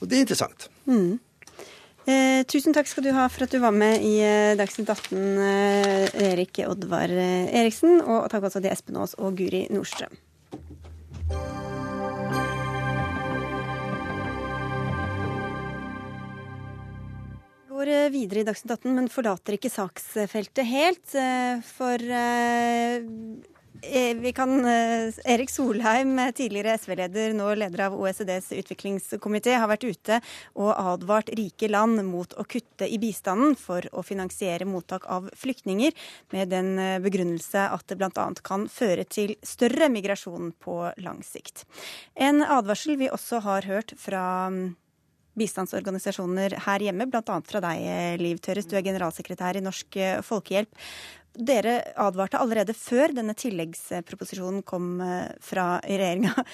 [0.00, 0.68] og, det er interessant.
[0.88, 1.20] Mm.
[2.04, 5.16] Eh, tusen takk skal du ha for at du var med i eh, Dagsnytt 18,
[5.40, 8.02] eh, Erik Oddvar eh, Eriksen.
[8.02, 10.20] Og takk også til Espen Aas og Guri Nordstrøm.
[17.84, 21.16] går eh, videre i Dagsnytt 18, men forlater ikke saksfeltet helt.
[21.68, 23.53] For Eh,
[24.20, 30.20] vi kan, eh, Erik Solheim, tidligere SV-leder, nå leder av OECDs utviklingskomité, har vært ute
[30.54, 35.92] og advart rike land mot å kutte i bistanden for å finansiere mottak av flyktninger,
[36.32, 38.28] med den eh, begrunnelse at det bl.a.
[38.42, 41.64] kan føre til større migrasjon på lang sikt.
[42.14, 44.76] En advarsel vi også har hørt fra mm,
[45.34, 47.40] bistandsorganisasjoner her hjemme, bl.a.
[47.42, 48.68] fra deg, Liv Tørres.
[48.70, 50.72] Du er generalsekretær i Norsk Folkehjelp.
[51.34, 56.30] Dere advarte allerede før denne tilleggsproposisjonen kom eh, fra regjeringa.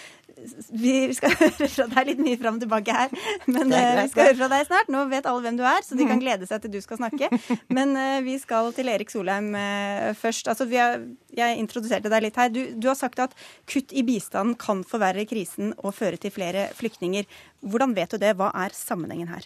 [0.72, 3.10] Vi skal høre fra deg litt mye fram og tilbake her,
[3.44, 4.88] men eh, vi skal høre fra deg snart.
[4.88, 6.22] Nå vet alle hvem du er, så de kan mm.
[6.22, 7.28] glede seg til du skal snakke.
[7.68, 9.52] Men eh, vi skal til Erik Solheim
[10.16, 10.48] først.
[10.48, 11.04] Altså, har,
[11.36, 12.48] jeg introduserte deg litt her.
[12.56, 13.36] Du, du har sagt at
[13.68, 17.28] kutt i bistanden kan forverre krisen og føre til flere flyktninger.
[17.60, 18.32] Hvordan vet du det?
[18.40, 19.44] Hva er sammenhengen her?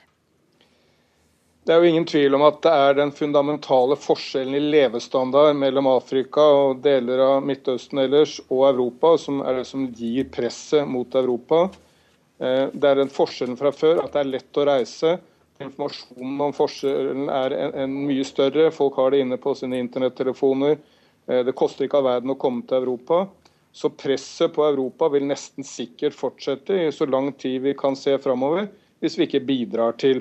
[1.64, 5.86] Det er jo ingen tvil om at det er den fundamentale forskjellen i levestandard mellom
[5.94, 11.16] Afrika og deler av Midtøsten ellers og Europa som er det som gir presset mot
[11.16, 11.70] Europa.
[12.36, 15.14] Eh, det er den forskjellen fra før at det er lett å reise.
[15.64, 18.68] Informasjonen om forskjellen er en, en mye større.
[18.74, 20.76] Folk har det inne på sine internettelefoner.
[21.24, 23.22] Eh, det koster ikke all verden å komme til Europa.
[23.72, 28.20] Så presset på Europa vil nesten sikkert fortsette i så lang tid vi kan se
[28.20, 28.68] framover,
[29.00, 30.20] hvis vi ikke bidrar til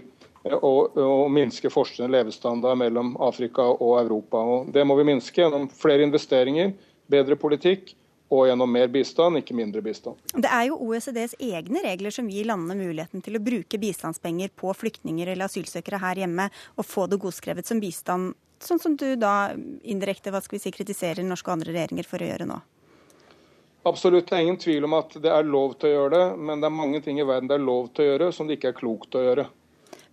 [0.51, 4.41] og, og minske forskjellen i levestandard mellom Afrika og Europa.
[4.43, 6.73] Og det må vi minske gjennom flere investeringer,
[7.12, 7.93] bedre politikk
[8.34, 10.19] og gjennom mer bistand, ikke mindre bistand.
[10.34, 14.73] Det er jo OECDs egne regler som gir landene muligheten til å bruke bistandspenger på
[14.73, 19.53] flyktninger eller asylsøkere her hjemme, og få det godskrevet som bistand, sånn som du da
[19.84, 22.62] indirekte hva skal vi si, kritiserer norske og andre regjeringer for å gjøre nå?
[23.84, 26.62] Absolutt, det er ingen tvil om at det er lov til å gjøre det, men
[26.63, 28.71] det er mange ting i verden det er lov til å gjøre som det ikke
[28.71, 29.45] er klokt å gjøre.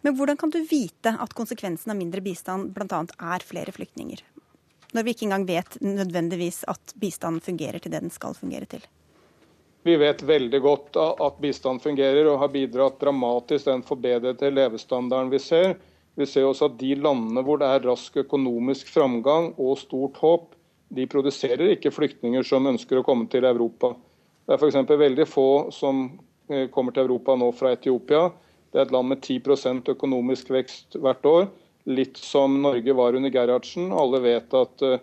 [0.00, 3.00] Men hvordan kan du vite at konsekvensen av mindre bistand bl.a.
[3.34, 4.22] er flere flyktninger?
[4.96, 8.82] Når vi ikke engang vet nødvendigvis at bistanden fungerer til det den skal fungere til?
[9.86, 15.30] Vi vet veldig godt at bistand fungerer og har bidratt dramatisk til den forbedrede levestandarden
[15.32, 15.76] vi ser.
[16.18, 20.50] Vi ser også at de landene hvor det er rask økonomisk framgang og stort håp,
[20.90, 23.94] de produserer ikke flyktninger som ønsker å komme til Europa.
[24.44, 24.80] Det er f.eks.
[24.90, 26.02] veldig få som
[26.50, 28.26] eh, kommer til Europa nå fra Etiopia.
[28.70, 31.48] Det er et land med 10% økonomisk vekst hvert år.
[31.90, 33.90] Litt som Norge var under Gerhardsen.
[33.90, 35.00] Alle vet at uh,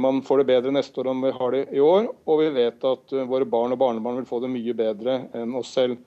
[0.00, 2.10] man får det bedre neste år enn vi har det i år.
[2.26, 5.54] Og vi vet at uh, våre barn og barnebarn vil få det mye bedre enn
[5.58, 6.00] oss selv.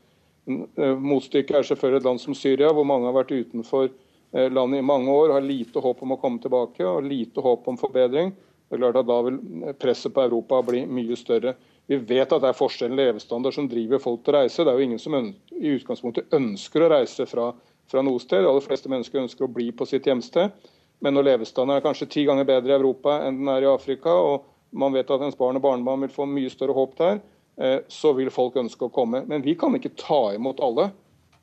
[0.50, 3.92] Uh, motstykket er selvfølgelig et land som Syria, hvor mange har vært utenfor
[4.30, 7.80] landet i mange år, har lite håp om å komme tilbake og lite håp om
[7.82, 8.30] forbedring.
[8.70, 9.40] Det er klart at Da vil
[9.82, 11.56] presset på Europa bli mye større.
[11.89, 14.62] Vi vet at det er forskjellen levestandard som driver folk til å reise.
[14.62, 17.47] Det er jo ingen som i utgangspunktet ønsker å reise fra,
[17.89, 18.43] fra noe sted.
[18.45, 20.54] De aller fleste mennesker ønsker å bli på sitt hjemsted.
[21.02, 24.13] Men når levestandarden er kanskje ti ganger bedre i Europa enn den er i Afrika,
[24.13, 27.23] og man vet at ens barn og barnebarn vil få mye større håp der,
[27.58, 29.25] eh, så vil folk ønske å komme.
[29.25, 30.91] Men vi kan ikke ta imot alle.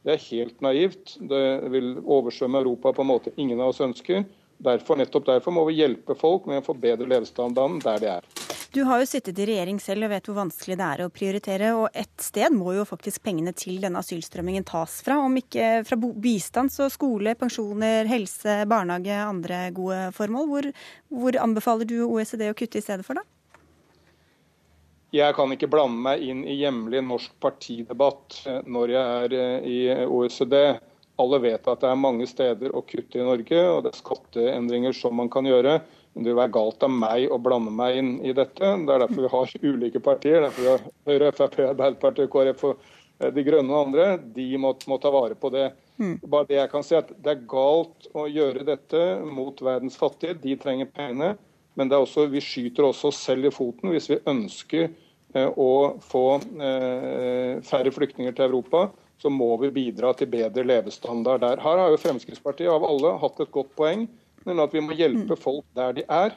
[0.07, 1.19] Det er helt naivt.
[1.19, 4.23] Det vil oversvømme Europa på en måte ingen av oss ønsker.
[4.63, 8.46] Derfor, nettopp derfor må vi hjelpe folk med å forbedre levestandarden der de er.
[8.77, 11.69] Du har jo sittet i regjering selv og vet hvor vanskelig det er å prioritere.
[11.79, 15.17] Og ett sted må jo faktisk pengene til denne asylstrømmingen tas fra.
[15.25, 20.51] Om ikke fra bistand, så skole, pensjoner, helse, barnehage, andre gode formål.
[20.53, 20.69] Hvor,
[21.09, 23.25] hvor anbefaler du OECD å kutte i stedet for, da?
[25.17, 29.71] Jeg kan ikke blande meg inn i hjemlig norsk partidebatt eh, når jeg er eh,
[29.73, 30.59] i OECD.
[31.17, 35.01] Alle vet at det er mange steder å kutte i Norge, og det er skatteendringer
[35.01, 35.79] som man kan gjøre.
[36.17, 38.65] Men det vil være galt av meg å blande meg inn i dette.
[38.65, 40.47] Det er derfor vi har ulike partier.
[40.47, 42.87] Derfor vi har Høyre, Frp, Arbeiderpartiet, KrF og
[43.21, 44.07] eh, De Grønne og andre.
[44.33, 45.67] De må, må ta vare på det.
[46.01, 46.15] Mm.
[46.25, 50.39] Bare det jeg kan si at Det er galt å gjøre dette mot verdens fattige.
[50.41, 51.35] De trenger pengene.
[51.77, 55.51] Men det er også, vi skyter også oss selv i foten hvis vi ønsker eh,
[55.53, 58.87] å få eh, færre flyktninger til Europa.
[59.21, 61.61] Så må vi bidra til bedre levestandard der.
[61.61, 64.09] Her har jo Fremskrittspartiet av alle hatt et godt poeng
[64.47, 65.43] men at vi må hjelpe mm.
[65.43, 66.37] folk der de er.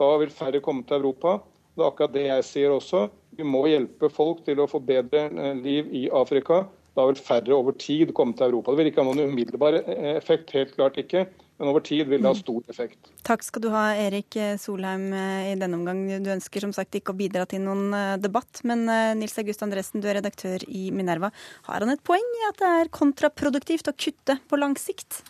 [0.00, 1.40] Da vil færre komme til Europa.
[1.74, 3.08] Det er akkurat det jeg sier også.
[3.38, 6.64] Vi må hjelpe folk til å få bedre eh, liv i Afrika.
[6.98, 8.72] Da vil færre over tid komme til Europa.
[8.72, 11.26] Det vil ikke ha noen umiddelbar eh, effekt, helt klart ikke.
[11.60, 12.40] Men over tid vil det ha mm.
[12.40, 13.10] stor effekt.
[13.26, 16.02] Takk skal du ha, Erik Solheim, eh, i denne omgang.
[16.24, 18.84] Du ønsker som sagt ikke å bidra til noen debatt, men
[19.20, 21.32] Nils August Andresen, du er redaktør i Minerva.
[21.68, 25.22] Har han et poeng i at det er kontraproduktivt å kutte på lang sikt?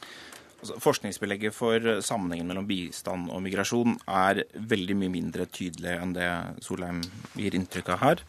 [0.60, 6.26] Altså, forskningsbelegget for sammenhengen mellom bistand og migrasjon er veldig mye mindre tydelig enn det
[6.64, 7.00] Solheim
[7.32, 8.24] gir inntrykk av her.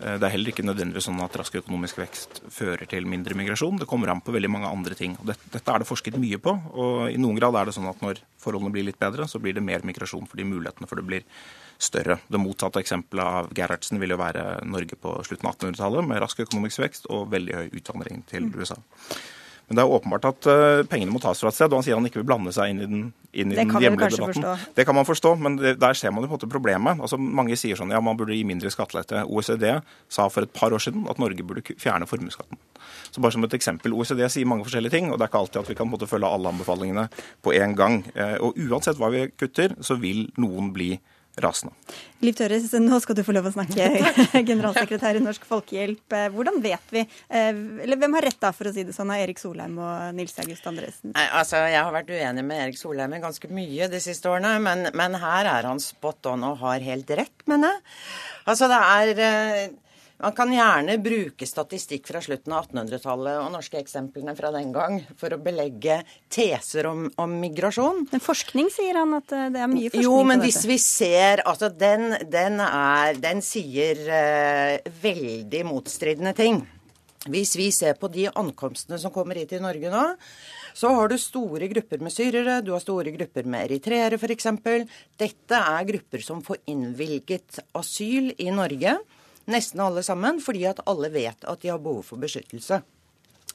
[0.00, 3.76] Eh, det er heller ikke nødvendigvis sånn at rask økonomisk vekst fører til mindre migrasjon.
[3.80, 5.18] Det kommer an på veldig mange andre ting.
[5.20, 6.56] Dette, dette er det forsket mye på.
[6.76, 9.56] Og i noen grad er det sånn at når forholdene blir litt bedre, så blir
[9.56, 11.28] det mer migrasjon fordi mulighetene for det blir
[11.76, 12.18] større.
[12.28, 16.44] Det motsatte eksempelet av Gerhardsen vil jo være Norge på slutten av 1800-tallet, med rask
[16.44, 18.80] økonomisk vekst og veldig høy utvandring til USA.
[19.66, 21.98] Men det er åpenbart at uh, pengene må tas fra et sted, og han sier
[21.98, 23.00] han ikke vil blande seg inn i den,
[23.34, 24.44] inn i den hjemlige debatten.
[24.44, 24.74] Forstå.
[24.76, 27.02] Det kan man forstå, men det, der ser man jo på en måte problemet.
[27.02, 29.24] Altså, mange sier sånn ja, man burde gi mindre skattelette.
[29.26, 29.66] OECD
[30.12, 32.62] sa for et par år siden at Norge burde fjerne formuesskatten.
[33.10, 35.64] Så bare som et eksempel, OECD sier mange forskjellige ting, og det er ikke alltid
[35.64, 37.08] at vi kan måte, følge alle anbefalingene
[37.42, 38.00] på en gang.
[38.14, 40.92] Uh, og uansett hva vi kutter, så vil noen bli
[41.42, 41.74] rasende.
[42.24, 43.86] Liv Tørres, nå skal du få lov å snakke,
[44.50, 46.16] generalsekretær i Norsk Folkehjelp.
[46.32, 47.50] Hvordan vet vi, eh,
[47.84, 50.36] eller hvem har rett da, for å si det sånn, av Erik Solheim og Nils
[50.42, 51.12] August Andresen?
[51.12, 54.88] Nei, altså, Jeg har vært uenig med Erik Solheim ganske mye de siste årene, men,
[54.96, 57.84] men her er han spot on og har helt rett, mener jeg.
[58.46, 59.74] Altså, det er eh,
[60.22, 65.02] man kan gjerne bruke statistikk fra slutten av 1800-tallet og norske eksemplene fra den gang
[65.20, 65.98] for å belegge
[66.32, 68.06] teser om, om, migrasjon.
[68.12, 71.44] Men forskning sier han at eh, det er mye forskning Jo, men hvis vi ser
[71.46, 76.62] Altså, den, den, er, den sier uh, veldig motstridende ting.
[77.30, 80.04] Hvis vi ser på de ankomstene som kommer hit i Norge nå,
[80.76, 84.48] så har du store grupper med syrere, du har store grupper med eritreere f.eks.
[85.18, 88.96] Dette er grupper som får innvilget asyl i Norge
[89.52, 92.82] Nesten alle sammen, fordi at alle vet at de har behov for beskyttelse.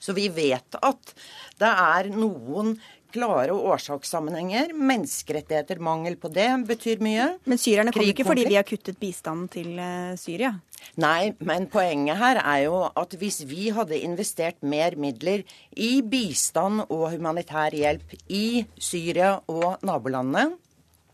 [0.02, 1.14] Så vi vet at
[1.62, 2.76] det er noen
[3.12, 4.72] klare årsakssammenhenger.
[4.74, 7.28] Menneskerettigheter, mangel på det, betyr mye.
[7.50, 10.54] Men syrerne kommer ikke fordi vi har kuttet bistanden til uh, Syria?
[11.02, 15.44] Nei, men poenget her er jo at hvis vi hadde investert mer midler
[15.78, 20.56] i bistand og humanitær hjelp i Syria og nabolandene,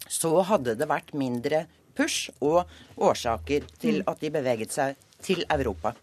[0.07, 1.65] så hadde det vært mindre
[1.97, 2.63] push og
[2.97, 4.11] årsaker til mm.
[4.11, 5.95] at de beveget seg til Europa.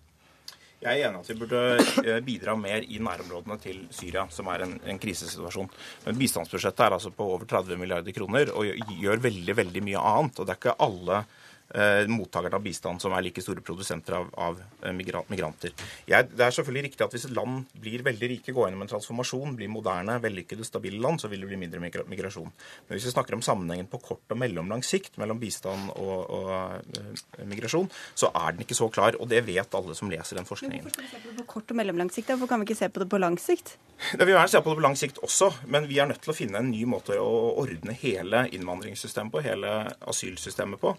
[0.85, 1.61] Jeg er enig at vi burde
[2.03, 5.71] eh, bidra mer i nærområdene til Syria, som er en, en, krisesituasjon.
[6.05, 8.69] Men bistandsbudsjettet er altså på over 30 milliarder kroner og
[9.01, 10.39] gjør veldig veldig mye annet.
[10.39, 11.23] og Det er ikke alle
[12.11, 15.73] mottakerne av bistand som er like store produsenter av, av eh, migranter.
[16.07, 18.93] Jeg, det er selvfølgelig riktig at hvis et land blir veldig rike, går gjennom en
[18.93, 22.53] transformasjon, blir moderne, vellykkede, stabile land, så vil det bli mindre migrasjon.
[22.87, 26.53] Men hvis vi snakker om sammenhengen på kort og mellomlang sikt mellom bistand og, og
[26.99, 29.19] uh, migrasjon, så er den ikke så klar.
[29.21, 30.87] Og det vet alle som leser den forskningen.
[30.87, 32.33] Hvorfor skal vi se på det på kort og mellomlang sikt?
[32.35, 33.77] Hvorfor kan vi ikke se på det på lang sikt?
[34.05, 36.33] Det vil gjerne se på det på lang sikt også, men vi er nødt til
[36.33, 39.75] å finne en ny måte å ordne hele innvandringssystemet på, hele
[40.11, 40.95] asylsystemet på.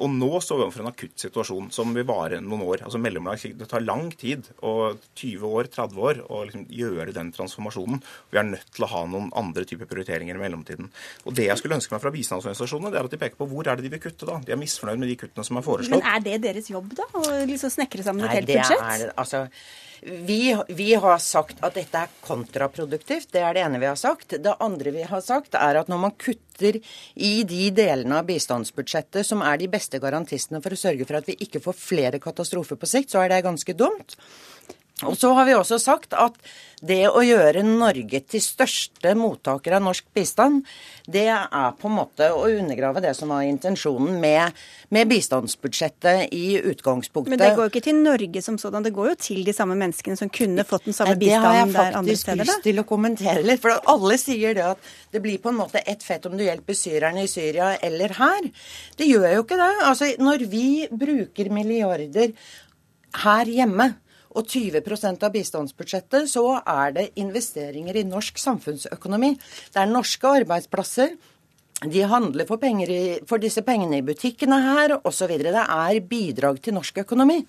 [0.00, 2.84] Og og nå står vi overfor en akutt situasjon som vil vare noen år.
[2.86, 8.02] altså Det tar lang tid, og 20 år, 30 år, å liksom gjøre den transformasjonen.
[8.30, 10.90] Vi er nødt til å ha noen andre typer prioriteringer i mellomtiden.
[11.24, 13.66] Og Det jeg skulle ønske meg fra bistandsorganisasjonene, det er at de peker på hvor
[13.66, 14.26] er det de vil kutte.
[14.26, 14.38] da.
[14.38, 15.98] De er misfornøyd med de kuttene som er foreslått.
[15.98, 17.08] Men er det deres jobb, da?
[17.10, 18.86] Å liksom snekre sammen et helt budsjett?
[18.86, 19.46] Er, altså,
[20.02, 23.30] vi, vi, har sagt at dette er kontraproduktivt.
[23.32, 24.36] Det er det ene vi har sagt.
[24.38, 29.26] Det andre vi har sagt, er at når man kutter i de delene av bistandsbudsjettet
[29.26, 32.76] som er de beste garantistene for å sørge for at vi ikke får flere katastrofer
[32.80, 34.16] på sikt, så er det ganske dumt.
[35.04, 36.38] Og så har vi også sagt at
[36.86, 40.62] det å gjøre Norge til største mottaker av norsk bistand,
[41.04, 44.56] det er på en måte å undergrave det som var intensjonen med,
[44.92, 47.32] med bistandsbudsjettet i utgangspunktet.
[47.32, 49.76] Men det går jo ikke til Norge som sådan, det går jo til de samme
[49.76, 52.16] menneskene som kunne fått den samme bistanden der andre steder?
[52.16, 53.64] Det har jeg faktisk lyst til å kommentere litt.
[53.64, 56.76] For alle sier det at det blir på en måte ett fett om du hjelper
[56.76, 58.48] syrerne i Syria eller her.
[58.96, 59.70] Det gjør jo ikke det.
[59.92, 62.32] Altså, når vi bruker milliarder
[63.26, 63.92] her hjemme
[64.36, 69.32] og 20% av bistandsbudsjettet, så er det investeringer i norsk samfunnsøkonomi.
[69.72, 71.16] Det er norske arbeidsplasser.
[71.84, 75.32] De handler for, i, for disse pengene i butikkene her osv.
[75.40, 77.42] Det er bidrag til norsk økonomi.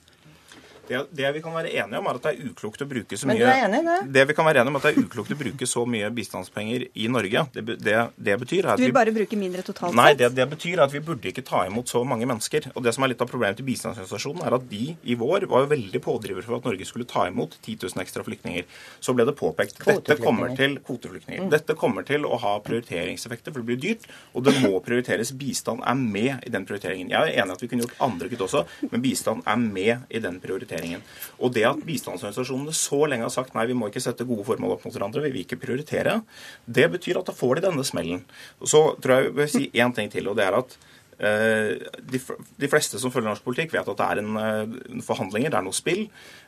[0.88, 3.28] Det, det, vi kan være enige om, er at det er uklokt å bruke så
[3.28, 3.98] mye Men du er enig i det?
[4.18, 6.12] Det vi kan være enige om, er at det er uklokt å bruke så mye
[6.18, 7.44] bistandspenger i Norge.
[7.54, 7.98] Det, det,
[8.30, 10.00] det betyr at Du vil bare bruke mindre totalt sett?
[10.00, 12.70] Nei, det, betyr at vi burde ikke ta imot så mange mennesker.
[12.76, 15.66] Og det som er litt av problemet til bistandsorganisasjonen, er at de i vår var
[15.66, 18.68] jo veldig pådriver for at Norge skulle ta imot 10 000 ekstra flyktninger.
[19.04, 21.48] Så ble det påpekt dette kommer til kvoteflyktninger.
[21.48, 21.52] Mm.
[21.54, 24.08] Dette kommer til å ha prioriteringseffekter, for det blir dyrt.
[24.34, 25.34] Og det må prioriteres.
[25.38, 27.12] Bistand er med i den prioriteringen.
[27.12, 30.08] Jeg er enig i at vi kunne gjort andre kutt også, men bistand er med
[30.14, 31.04] i den prioriteringen prioriteringen.
[31.40, 34.76] Og det at bistandsorganisasjonene så lenge har sagt nei, vi må ikke sette gode formål
[34.76, 36.22] opp mot hverandre, vi vil ikke prioritere,
[36.66, 38.24] det betyr at da får de denne smellen.
[38.64, 40.78] Så tror jeg jeg vil si én ting til, og det er at
[41.18, 45.66] de fleste som følger norsk politikk, vet at det er en, eh, forhandlinger, det er
[45.66, 46.04] noe spill.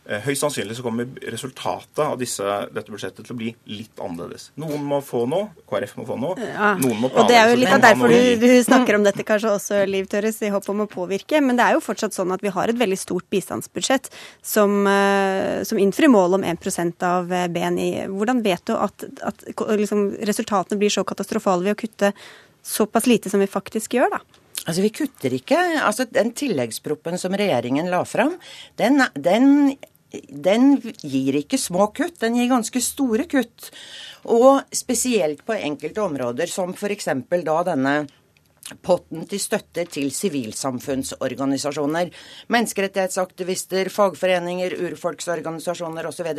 [0.05, 4.51] Eh, høyst sannsynlig så kommer resultatet av disse, dette budsjettet til å bli litt annerledes.
[4.61, 6.37] Noen må få noe, KrF må få noe.
[6.37, 6.75] Ja.
[6.77, 9.53] Noen må og Det er jo litt av derfor du, du, snakker om dette kanskje
[9.55, 11.41] også, Liv Tørres, i håp om å påvirke.
[11.41, 14.85] Men det er jo fortsatt sånn at vi har et veldig stort bistandsbudsjett som,
[15.65, 17.89] som innfrir målet om 1% av BNI.
[18.13, 19.45] Hvordan vet du at, at
[19.77, 22.13] liksom, resultatene blir så katastrofale ved å kutte
[22.61, 24.38] såpass lite som vi faktisk gjør, da?
[24.69, 25.59] Altså, Vi kutter ikke.
[25.81, 28.35] Altså, Den tilleggsproppen som regjeringen la fram,
[28.77, 29.73] den, den,
[30.29, 30.69] den
[31.01, 33.71] gir ikke små kutt, den gir ganske store kutt.
[34.29, 37.09] Og spesielt på enkelte områder, som f.eks.
[37.49, 37.95] da denne
[38.85, 42.11] potten til støtte til sivilsamfunnsorganisasjoner.
[42.53, 46.29] Menneskerettighetsaktivister, fagforeninger, urfolksorganisasjoner osv.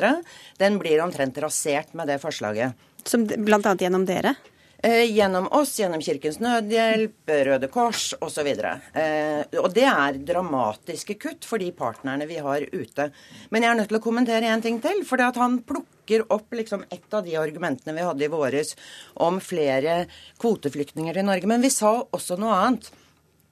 [0.61, 2.79] Den blir omtrent rasert med det forslaget.
[3.03, 3.75] Som bl.a.
[3.75, 4.37] gjennom dere?
[4.83, 8.47] Eh, gjennom oss, gjennom Kirkens Nødhjelp, Røde Kors osv.
[8.49, 13.11] Eh, og det er dramatiske kutt for de partnerne vi har ute.
[13.53, 15.03] Men jeg er nødt til å kommentere en ting til.
[15.05, 18.73] For han plukker opp liksom et av de argumentene vi hadde i våres
[19.21, 20.07] om flere
[20.41, 21.53] kvoteflyktninger til Norge.
[21.53, 22.89] Men vi sa også noe annet.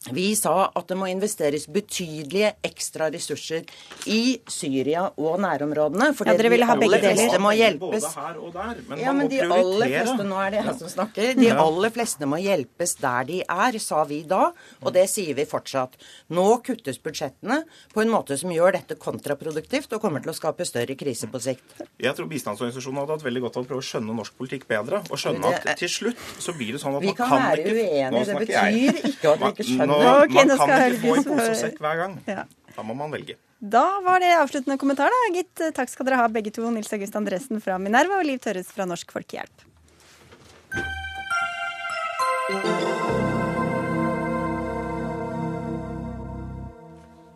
[0.06, 3.66] Vi sa at det må investeres betydelige ekstra ressurser
[4.06, 6.12] i Syria og nærområdene.
[6.16, 7.34] For ja, dere ville ha begge deler.
[7.42, 8.06] må hjelpes.
[8.14, 11.32] Her og der, men ja, men de aller fleste, nå er det jeg som snakker,
[11.38, 14.52] de aller fleste må hjelpes der de er, sa vi da.
[14.84, 15.98] Og det sier vi fortsatt.
[16.30, 17.60] Nå kuttes budsjettene
[17.92, 21.42] på en måte som gjør dette kontraproduktivt og kommer til å skape større krise på
[21.42, 21.82] sikt.
[21.98, 25.02] Jeg tror bistandsorganisasjonene hadde hatt veldig godt av å prøve å skjønne norsk politikk bedre.
[25.10, 27.46] Og skjønne at til slutt så blir det sånn at man kan ikke Vi kan
[27.50, 28.24] være uenige.
[28.28, 31.50] Det betyr ikke at vi ikke skjønner nå, okay, man kan ikke få en pose
[31.50, 32.16] og sekk hver gang.
[32.28, 32.44] Ja.
[32.76, 33.38] Da må man velge.
[33.58, 35.64] Da var det avsluttende kommentar, da, gitt.
[35.74, 36.68] Takk skal dere ha begge to.
[36.70, 39.66] Nils August Andresen fra Minerva og Liv Tørres fra Norsk Folkehjelp.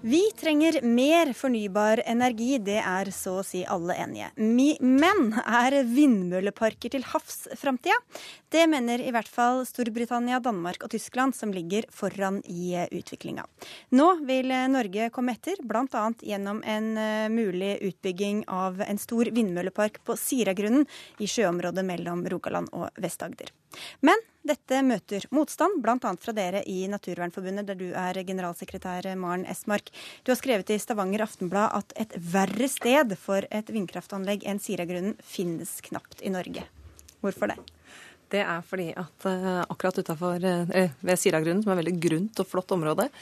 [0.04, 4.32] Vi trenger mer fornybar energi, det er så å si alle enige.
[4.82, 7.94] Men er vindmølleparker til havs framtida?
[8.50, 13.46] Det mener i hvert fall Storbritannia, Danmark og Tyskland, som ligger foran i utviklinga.
[13.94, 16.04] Nå vil Norge komme etter, bl.a.
[16.18, 20.88] gjennom en eh, mulig utbygging av en stor vindmøllepark på Siragrunnen
[21.22, 23.54] i sjøområdet mellom Rogaland og Vest-Agder.
[24.02, 26.10] Men Dette møter motstand, bl.a.
[26.18, 29.92] fra dere i Naturvernforbundet, der du er generalsekretær Maren Esmark.
[30.26, 35.14] Du har skrevet i Stavanger Aftenblad at et verre sted for et vindkraftanlegg enn Siragrunnen
[35.22, 36.66] finnes knapt i Norge.
[37.22, 37.60] Hvorfor det?
[38.34, 42.42] Det er fordi at uh, akkurat utafor uh, ved Siragrunnen, som er et veldig grunt
[42.42, 43.12] og flott område,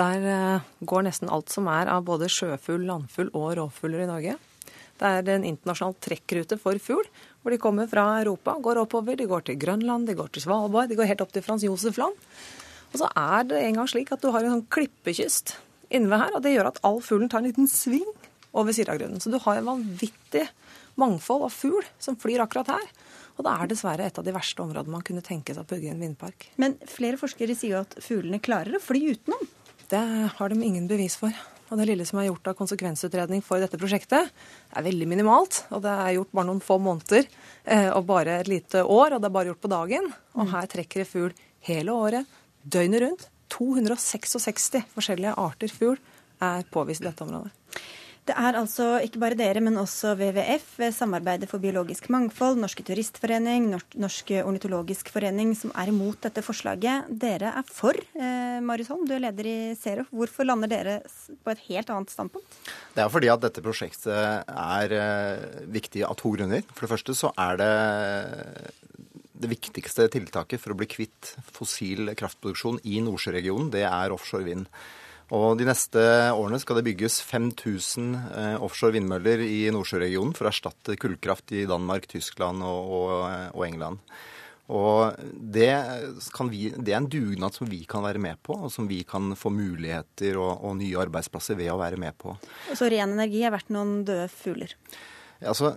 [0.00, 4.40] der går nesten alt som er av både sjøfugl, landfugl og rovfugler i Norge.
[5.00, 7.06] Det er en internasjonal trekkrute for fugl,
[7.40, 9.16] hvor de kommer fra Europa, går oppover.
[9.16, 11.96] De går til Grønland, de går til Svalbard, de går helt opp til Frans Josef
[12.00, 12.18] Land.
[12.90, 15.54] Og så er det en gang slik at du har en sånn klippekyst
[15.94, 18.06] innved her, og det gjør at all fuglen tar en liten sving
[18.52, 19.22] over Siragrunnen.
[19.22, 20.44] Så du har en vanvittig
[21.00, 22.90] mangfold av fugl som flyr akkurat her.
[23.38, 25.94] Og det er dessverre et av de verste områdene man kunne tenke seg å bygge
[25.94, 26.50] en vindpark.
[26.60, 29.48] Men flere forskere sier jo at fuglene klarer å fly utenom.
[29.90, 30.02] Det
[30.36, 31.34] har de ingen bevis for.
[31.70, 34.30] Og det lille som er gjort av konsekvensutredning for dette prosjektet,
[34.74, 35.62] er veldig minimalt.
[35.70, 37.26] Og det er gjort bare noen få måneder
[37.64, 40.10] eh, og bare et lite år, og det er bare gjort på dagen.
[40.34, 41.36] Og her trekker det fugl
[41.68, 43.28] hele året, døgnet rundt.
[43.50, 45.98] 266 forskjellige arter fugl
[46.42, 47.50] er påvist i dette området.
[48.28, 53.70] Det er altså ikke bare dere, men også WWF, Samarbeidet for biologisk mangfold, Norske turistforening,
[53.72, 57.08] Norsk ornitologisk forening, som er imot dette forslaget.
[57.22, 57.96] Dere er for.
[57.96, 60.04] Eh, Marius Holm, du er leder i Zero.
[60.12, 62.60] Hvorfor lander dere på et helt annet standpunkt?
[62.94, 66.62] Det er fordi at dette prosjektet er eh, viktig av to grunner.
[66.74, 67.72] For det første så er det
[69.40, 74.68] det viktigste tiltaket for å bli kvitt fossil kraftproduksjon i Nordsjøregionen, det er offshore vind.
[75.30, 76.02] Og De neste
[76.34, 81.66] årene skal det bygges 5000 eh, offshore vindmøller i Nordsjøregionen for å erstatte kullkraft i
[81.70, 83.14] Danmark, Tyskland og, og,
[83.54, 84.02] og England.
[84.70, 85.70] Og det,
[86.50, 89.32] vi, det, er en dugnad som vi kan være med på, og som vi kan
[89.38, 92.36] få muligheter og, og nye arbeidsplasser ved å være med på.
[92.78, 94.76] Så ren energi er verdt noen døde fugler?
[95.40, 95.74] Altså,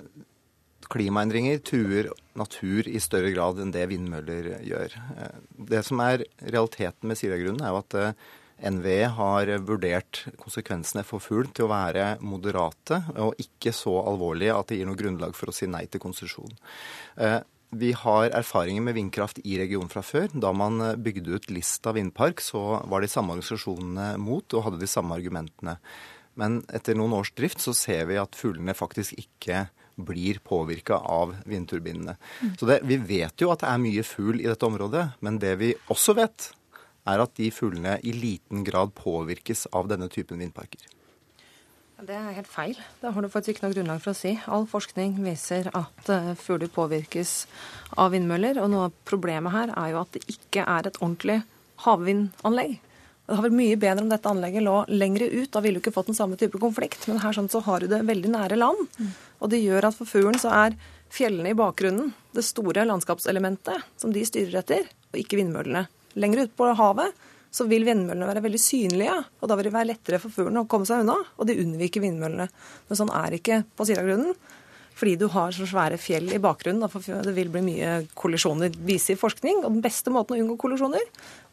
[0.93, 4.95] Klimaendringer truer natur i større grad enn det vindmøller gjør.
[5.17, 5.41] Eh,
[5.73, 8.31] det som er realiteten med Siragrunnen, er jo at eh,
[8.63, 14.71] NVE har vurdert konsekvensene for fugl til å være moderate og ikke så alvorlige at
[14.71, 16.55] det gir noe grunnlag for å si nei til konsesjon.
[17.17, 17.41] Eh,
[17.73, 20.29] vi har erfaringer med vindkraft i regionen fra før.
[20.29, 24.89] Da man bygde ut Lista vindpark, så var de samme organisasjonene mot og hadde de
[24.89, 25.79] samme argumentene.
[26.39, 31.35] Men etter noen års drift så ser vi at fuglene faktisk ikke blir påvirka av
[31.49, 32.15] vindturbinene.
[32.41, 32.53] Mm.
[32.57, 35.53] Så det, Vi vet jo at det er mye fugl i dette området, men det
[35.61, 36.49] vi også vet,
[37.09, 40.83] er at de fuglene i liten grad påvirkes av denne typen vindparker.
[42.03, 42.79] Det er helt feil.
[42.99, 44.33] Det har du faktisk ikke noe grunnlag for å si.
[44.51, 47.45] All forskning viser at eh, fugler påvirkes
[48.01, 48.59] av vindmøller.
[48.59, 51.37] Og noe av problemet her er jo at det ikke er et ordentlig
[51.85, 52.75] havvindanlegg.
[53.23, 55.51] Det hadde vært mye bedre om dette anlegget lå lengre ut.
[55.53, 57.07] Da ville du ikke fått den samme type konflikt.
[57.07, 58.83] Men her sånn så har du det veldig nære land.
[59.39, 60.75] Og det gjør at for fuglen så er
[61.13, 65.85] fjellene i bakgrunnen det store landskapselementet som de styrer etter, og ikke vindmøllene
[66.19, 67.21] lenger ute på havet,
[67.53, 69.19] så vil vindmøllene være veldig synlige.
[69.41, 72.01] Og da vil det være lettere for fuglene å komme seg unna, og de unnviker
[72.03, 72.49] vindmøllene.
[72.89, 74.35] Men sånn er det ikke på Siragrunnen.
[74.93, 76.89] Fordi du har så svære fjell i bakgrunnen.
[76.89, 79.63] for Det vil bli mye kollisjoner, viser forskning.
[79.65, 81.01] Og den beste måten å unngå kollisjoner,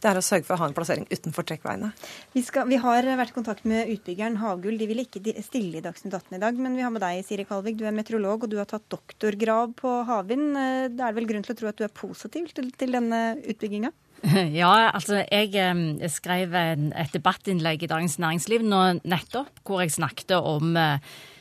[0.01, 1.89] det er å sørge for å ha en plassering utenfor trekkveiene.
[2.35, 4.77] Vi, skal, vi har vært i kontakt med utbyggeren Havgull.
[4.81, 6.61] De vil ikke stille i Dagsnytt 18 i dag.
[6.61, 7.81] Men vi har med deg, Siri Kalvik.
[7.81, 10.61] Du er meteorolog, og du har tatt doktorgrad på havvind.
[10.93, 13.95] Det er vel grunn til å tro at du er positiv til, til denne utbygginga?
[14.61, 20.35] Ja, altså jeg, jeg skrev et debattinnlegg i Dagens Næringsliv nå nettopp hvor jeg snakket
[20.37, 20.99] om uh,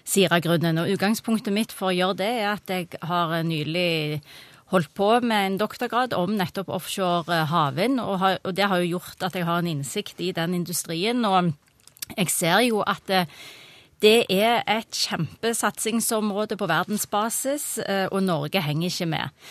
[0.07, 0.79] Siragrunnen.
[0.81, 4.21] Og utgangspunktet mitt for å gjøre det er at jeg har nylig
[4.69, 9.25] holdt på med en doktorgrad om nettopp offshore havvind, og, og, det har jo gjort
[9.25, 11.25] at jeg har en innsikt i den industrien.
[11.25, 11.53] Og
[12.15, 13.23] jeg ser jo at det,
[14.05, 19.49] det er et kjempesatsingsområde på verdensbasis, eh, og Norge henger ikke med.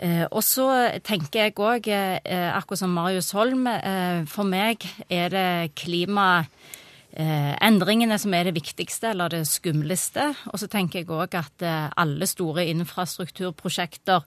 [0.00, 0.66] Eh, og så
[1.04, 4.78] tenker jeg òg, eh, akkurat som Marius Holm, eh, for meg
[5.10, 10.34] er det klimaendringene som er det viktigste, eller det skumleste.
[10.52, 11.62] Og så tenker jeg òg at
[11.96, 14.22] alle store infrastrukturprosjekter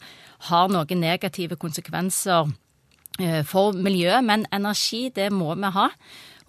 [0.49, 2.51] har noen negative konsekvenser
[3.45, 5.89] for miljøet, men energi, det må vi ha.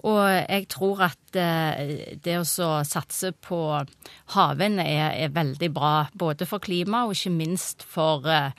[0.03, 2.45] Og jeg tror at det å
[2.85, 3.87] satse på
[4.33, 8.51] havvind er, er, veldig bra, både for klima og ikke minst for Eh,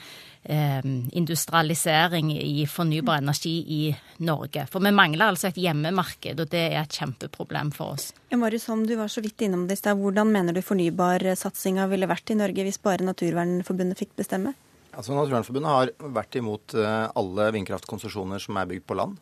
[0.46, 3.80] industrialisering i fornybar energi i
[4.18, 4.68] Norge.
[4.70, 8.12] For vi mangler altså et hjemmemarked, og det er et kjempeproblem for oss.
[8.30, 9.98] Ja, Marius Holm, du var så vidt innom det i stad.
[9.98, 14.54] Hvordan mener du fornybarsatsinga ville vært i Norge hvis bare Naturvernforbundet fikk bestemme?
[14.96, 19.18] Altså, Naturvernforbundet har vært imot eh, alle vindkraftkonsesjoner som er bygd på land.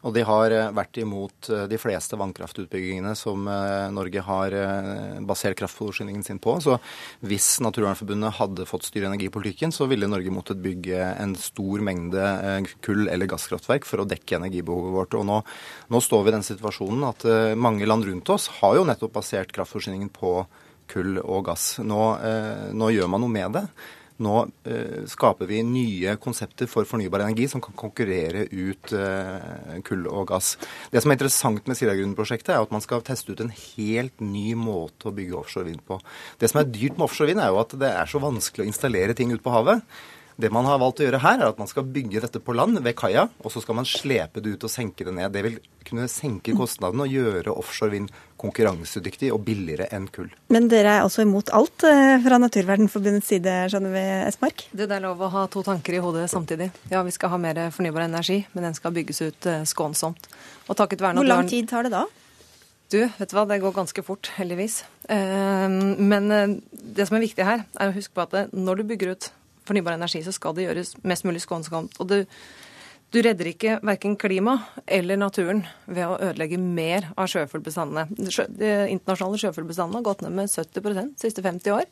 [0.00, 4.56] Og de har eh, vært imot eh, de fleste vannkraftutbyggingene som eh, Norge har
[5.28, 6.56] basert kraftforsyningen sin på.
[6.64, 6.78] Så
[7.26, 12.24] hvis Naturvernforbundet hadde fått styre energipolitikken, så ville Norge måttet bygge en stor mengde
[12.84, 15.18] kull- eller gasskraftverk for å dekke energibehovet vårt.
[15.20, 15.38] Og nå,
[15.92, 17.28] nå står vi i den situasjonen at
[17.60, 20.34] mange land rundt oss har jo nettopp basert kraftforsyningen på
[20.90, 21.76] kull og gass.
[21.84, 22.02] Nå,
[22.74, 23.66] nå gjør man noe med det.
[24.20, 24.34] Nå
[24.68, 30.28] eh, skaper vi nye konsepter for fornybar energi som kan konkurrere ut eh, kull og
[30.32, 30.54] gass.
[30.92, 34.52] Det som er interessant med Siragrund-prosjektet, er at man skal teste ut en helt ny
[34.58, 36.00] måte å bygge offshore vind på.
[36.40, 38.70] Det som er dyrt med offshore vind, er jo at det er så vanskelig å
[38.70, 39.84] installere ting ute på havet.
[40.40, 42.78] Det man har valgt å gjøre her, er at man skal bygge dette på land
[42.80, 45.28] ved kaia, og så skal man slepe det ut og senke det ned.
[45.34, 50.30] Det vil kunne senke kostnadene og gjøre offshore vind konkurransedyktig og billigere enn kull.
[50.48, 54.64] Men dere er altså imot alt eh, fra Naturvernforbundets side, skjønner vi, Esmark?
[54.72, 56.70] Det er lov å ha to tanker i hodet samtidig.
[56.92, 60.30] Ja, vi skal ha mer fornybar energi, men den skal bygges ut eh, skånsomt.
[60.70, 62.06] Hvor lang tid tar det da?
[62.90, 64.80] Du, vet du hva, det går ganske fort, heldigvis.
[65.04, 66.32] Eh, men
[66.72, 69.28] det som er viktig her, er å huske på at når du bygger ut
[69.70, 71.96] fornybar energi, så skal det gjøres mest mulig skånsomt.
[72.02, 72.18] Og du,
[73.14, 74.56] du redder ikke verken klima
[74.86, 78.06] eller naturen ved å ødelegge mer av sjøfuglbestandene.
[78.50, 81.88] De internasjonale sjøfuglbestandene har gått ned med 70 de siste 50 år.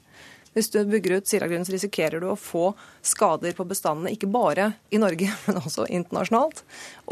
[0.58, 2.72] Hvis du bygger ut Siragrunnen, så risikerer du å få
[3.06, 6.64] skader på bestandene, ikke bare i Norge, men også internasjonalt.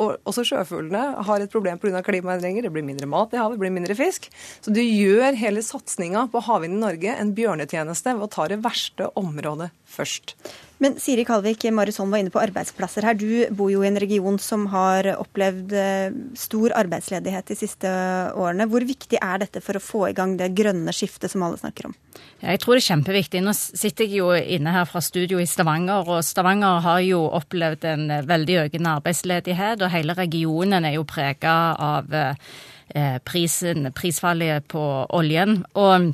[0.03, 2.03] Og også sjøfuglene har et problem pga.
[2.07, 2.67] klimaendringer.
[2.67, 4.29] Det blir mindre mat i havet, det blir mindre fisk.
[4.65, 8.63] Så du gjør hele satsinga på havvind i Norge en bjørnetjeneste ved å ta det
[8.67, 10.35] verste området først.
[10.83, 13.17] Men Siri Kalvik, Marisson var inne på arbeidsplasser her.
[13.17, 17.93] Du bor jo i en region som har opplevd eh, stor arbeidsledighet de siste
[18.37, 18.67] årene.
[18.69, 21.89] Hvor viktig er dette for å få i gang det grønne skiftet som alle snakker
[21.89, 21.97] om?
[22.43, 23.43] Jeg tror det er kjempeviktig.
[23.47, 27.89] Nå sitter jeg jo inne her fra studio i Stavanger, og Stavanger har jo opplevd
[27.95, 34.85] en veldig økende arbeidsledighet, og hele regionen er jo prega av eh, prisen, prisfallet på
[35.17, 35.63] oljen.
[35.73, 36.13] og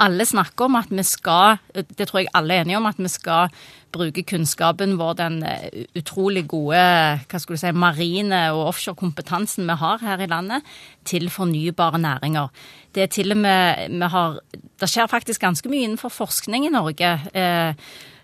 [0.00, 3.08] alle snakker om at vi skal, det tror jeg alle er enige om, at vi
[3.08, 3.52] skal
[3.92, 9.78] bruke kunnskapen vår, den eh, utrolig gode hva skulle du si, marine og offshore-kompetansen vi
[9.82, 10.66] har her i landet,
[11.04, 12.48] til fornybare næringer.
[12.94, 14.40] Det er til og med vi har
[14.80, 17.10] Det skjer faktisk ganske mye innenfor forskning i Norge.
[17.34, 17.74] Eh,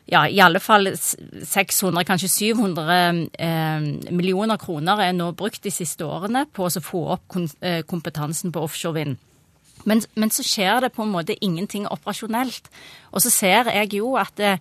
[0.06, 6.06] ja, i alle fall 600, kanskje 700 eh, millioner kroner er nå brukt de siste
[6.06, 9.16] årene på å få opp eh, kompetansen på offshore vind.
[9.84, 12.70] Men, men, så skjer det på en måte ingenting operasjonelt.
[13.12, 14.56] Og så ser jeg jo at det,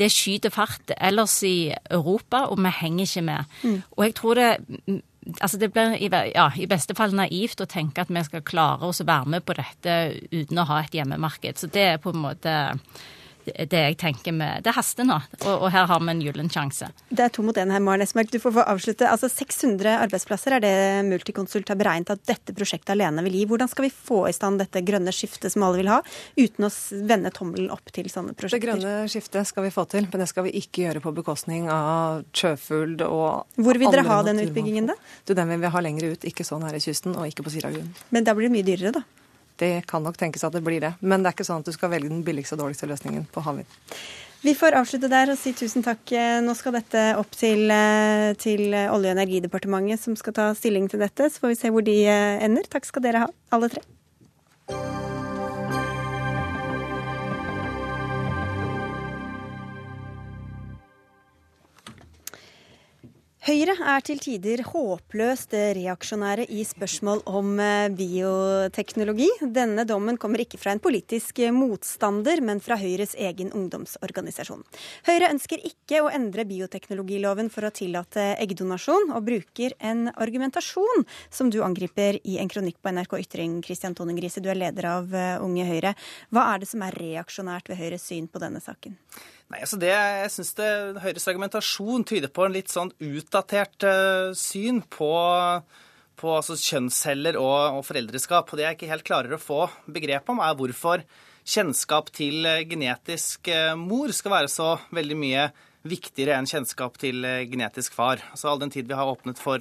[0.00, 3.58] det skyter fart ellers i Europa, og vi henger ikke med.
[3.62, 3.82] Mm.
[3.96, 4.52] Og jeg tror det
[5.40, 5.94] Altså det blir
[6.34, 9.44] ja, i beste fall naivt å tenke at vi skal klare oss å være med
[9.48, 9.94] på dette
[10.28, 11.56] uten å ha et hjemmemarked.
[11.56, 12.52] Så det er på en måte
[13.44, 16.88] det jeg tenker med Det haster nå, og, og her har vi en gyllen sjanse.
[17.10, 18.30] Det er to mot én her, Maren Esmark.
[18.32, 19.08] Du får få avslutte.
[19.08, 20.74] Altså 600 arbeidsplasser er det
[21.08, 23.44] Multiconsult har beregnet at dette prosjektet alene vil gi.
[23.50, 26.00] Hvordan skal vi få i stand dette grønne skiftet som alle vil ha,
[26.38, 26.72] uten å
[27.08, 28.60] vende tommelen opp til sånne prosjekter?
[28.60, 31.68] Det grønne skiftet skal vi få til, men det skal vi ikke gjøre på bekostning
[31.72, 34.96] av sjøfugl og Hvor vil dere ha den utbyggingen, da?
[35.26, 37.92] Du, den vil vi ha lenger ut, ikke så nære kysten og ikke på Siragrunnen.
[38.14, 39.23] Men da blir det mye dyrere, da?
[39.60, 40.94] Det kan nok tenkes at det blir det.
[41.00, 43.44] Men det er ikke sånn at du skal velge den billigste og dårligste løsningen på
[43.46, 43.70] havvind.
[44.44, 46.10] Vi får avslutte der og si tusen takk.
[46.44, 51.00] Nå skal dette opp til, eh, til Olje- og energidepartementet, som skal ta stilling til
[51.00, 51.30] dette.
[51.30, 52.68] Så får vi se hvor de eh, ender.
[52.68, 53.80] Takk skal dere ha, alle tre.
[63.44, 69.26] Høyre er til tider håpløst reaksjonære i spørsmål om eh, bioteknologi.
[69.52, 74.64] Denne dommen kommer ikke fra en politisk motstander, men fra Høyres egen ungdomsorganisasjon.
[75.10, 81.52] Høyre ønsker ikke å endre bioteknologiloven for å tillate eggdonasjon, og bruker en argumentasjon som
[81.52, 83.60] du angriper i en kronikk på NRK Ytring.
[83.68, 85.92] Kristian Tonning Grise, du er leder av eh, Unge Høyre.
[86.32, 88.96] Hva er det som er reaksjonært ved Høyres syn på denne saken?
[89.52, 90.54] Nei, altså det, Jeg syns
[91.04, 95.10] Høyres argumentasjon tyder på en litt sånn utdatert uh, syn på,
[96.20, 98.48] på altså kjønnsceller og, og, foreldreskap.
[98.48, 101.04] Og Det jeg ikke helt klarer å få begrep om, er hvorfor
[101.44, 105.46] kjennskap til uh, genetisk uh, mor skal være så veldig mye
[105.84, 107.20] viktigere enn kjennskap til
[107.50, 108.22] genetisk far.
[108.32, 109.60] Altså All den tid vi har åpnet for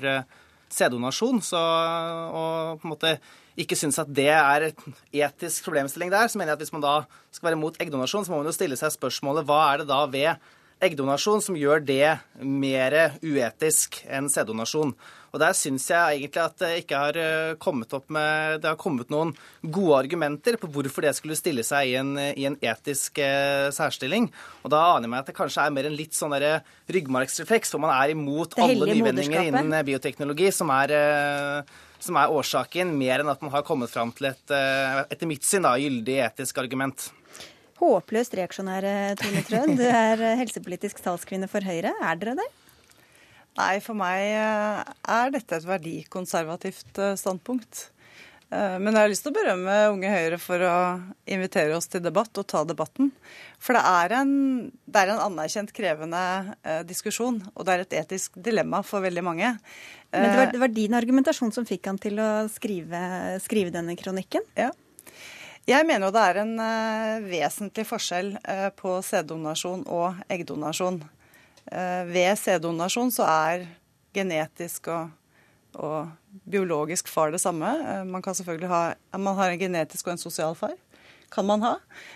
[0.72, 3.12] sæddonasjon, og på en måte
[3.60, 4.84] ikke syns at det er et
[5.14, 6.96] etisk problemstilling der, så mener jeg at hvis man da
[7.32, 10.04] skal være mot eggdonasjon, så må man jo stille seg spørsmålet hva er det da
[10.10, 10.50] ved
[10.84, 14.96] eggdonasjon som gjør det mer uetisk enn sæddonasjon.
[15.34, 18.78] Og Der syns jeg egentlig at det ikke har eh, kommet opp med Det har
[18.80, 19.32] kommet noen
[19.66, 24.30] gode argumenter på hvorfor det skulle stille seg i en, i en etisk eh, særstilling.
[24.62, 26.62] Og da aner jeg meg at det kanskje er mer en litt sånn der
[26.94, 32.94] ryggmargsrefleks, hvor man er imot alle nyvinninger innen bioteknologi, som er eh, som er årsaken,
[33.00, 36.58] mer enn at man har kommet fram til et, etter mitt syn, da, gyldig etisk
[36.60, 37.06] argument.
[37.80, 39.78] Håpløst reaksjonære, Tone Trøen.
[39.80, 41.96] Du er helsepolitisk talskvinne for Høyre.
[42.04, 42.50] Er dere det?
[43.54, 47.90] Nei, for meg eh, er dette et verdikonservativt eh, standpunkt.
[48.54, 50.74] Men jeg har lyst til å berømme Unge Høyre for å
[51.26, 53.08] invitere oss til debatt og ta debatten.
[53.58, 54.36] For det er en,
[54.86, 56.22] det er en anerkjent krevende
[56.86, 59.50] diskusjon, og det er et etisk dilemma for veldig mange.
[60.14, 63.02] Men det var, det var din argumentasjon som fikk han til å skrive,
[63.42, 64.46] skrive denne kronikken?
[64.54, 64.70] Ja.
[65.66, 66.54] Jeg mener jo det er en
[67.26, 68.36] vesentlig forskjell
[68.78, 71.02] på sæddonasjon og eggdonasjon.
[71.72, 73.68] Uh, ved sæddonasjon så er
[74.14, 75.14] genetisk og,
[75.74, 76.12] og,
[76.50, 77.70] biologisk far det samme.
[78.06, 80.74] man kan selvfølgelig ha Man har en genetisk og en sosial far.
[81.32, 81.76] Kan man ha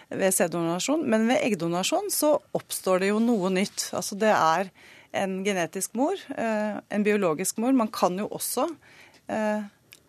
[0.09, 1.09] ved sæddonasjon.
[1.09, 3.89] Men ved eggdonasjon så oppstår det jo noe nytt.
[3.93, 4.69] Altså det er
[5.13, 7.71] en genetisk mor, en biologisk mor.
[7.71, 8.67] Man kan jo også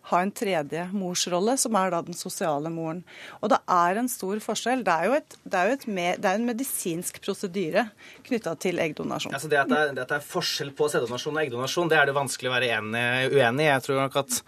[0.09, 3.03] ha en tredje morsrolle, som er da den sosiale moren.
[3.43, 4.81] Og det er en stor forskjell.
[4.87, 7.85] Det er jo, et, det er jo med, det er en medisinsk prosedyre
[8.25, 9.35] knytta til eggdonasjon.
[9.35, 11.99] Altså det, at det, er, det at det er forskjell på sæddonasjon og eggdonasjon, det
[11.99, 13.69] er det vanskelig å være enig, uenig i.
[13.69, 14.41] Jeg tror nok at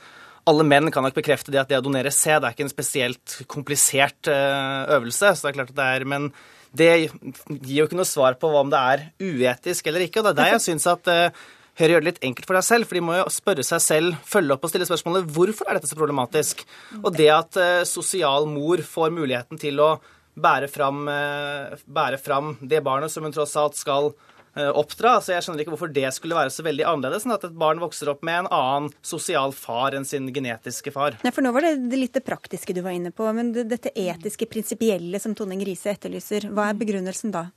[0.49, 3.37] alle menn kan nok bekrefte det at det å donere sæd er ikke en spesielt
[3.51, 5.35] komplisert eh, øvelse.
[5.35, 6.31] så det er klart at det er, Men
[6.73, 6.91] det
[7.61, 10.21] gir jo ikke noe svar på om det er uetisk eller ikke.
[10.21, 11.43] og Det er der jeg syns at eh,
[11.81, 14.17] Høyre gjør det litt enkelt for deg selv, for de må jo spørre seg selv,
[14.29, 16.61] følge opp og stille spørsmålet hvorfor er dette så problematisk.
[16.99, 19.95] Og det at uh, sosial mor får muligheten til å
[20.37, 25.15] bære fram, uh, bære fram det barnet som hun tross alt skal uh, oppdra.
[25.25, 27.81] Så jeg skjønner ikke hvorfor det skulle være så veldig annerledes enn at et barn
[27.81, 31.17] vokser opp med en annen sosial far enn sin genetiske far.
[31.25, 33.89] Nei, for Nå var det, det litt det praktiske du var inne på, men dette
[33.97, 37.47] etiske, prinsipielle som Tonning Riise etterlyser, hva er begrunnelsen da?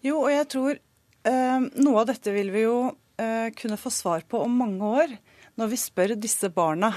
[0.00, 0.84] Jo, og jeg tror
[1.26, 2.76] noe av dette vil vi jo
[3.56, 5.12] kunne få svar på om mange år,
[5.56, 6.90] når vi spør disse barna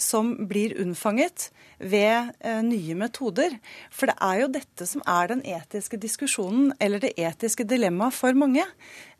[0.00, 3.56] som blir unnfanget ved uh, nye metoder.
[3.92, 8.36] For det er jo dette som er den etiske diskusjonen, eller det etiske dilemmaet for
[8.36, 8.64] mange.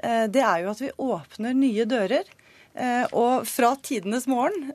[0.02, 2.39] Uh, det er jo at vi åpner nye dører Eh,
[3.16, 4.70] og fra tidenes morgen,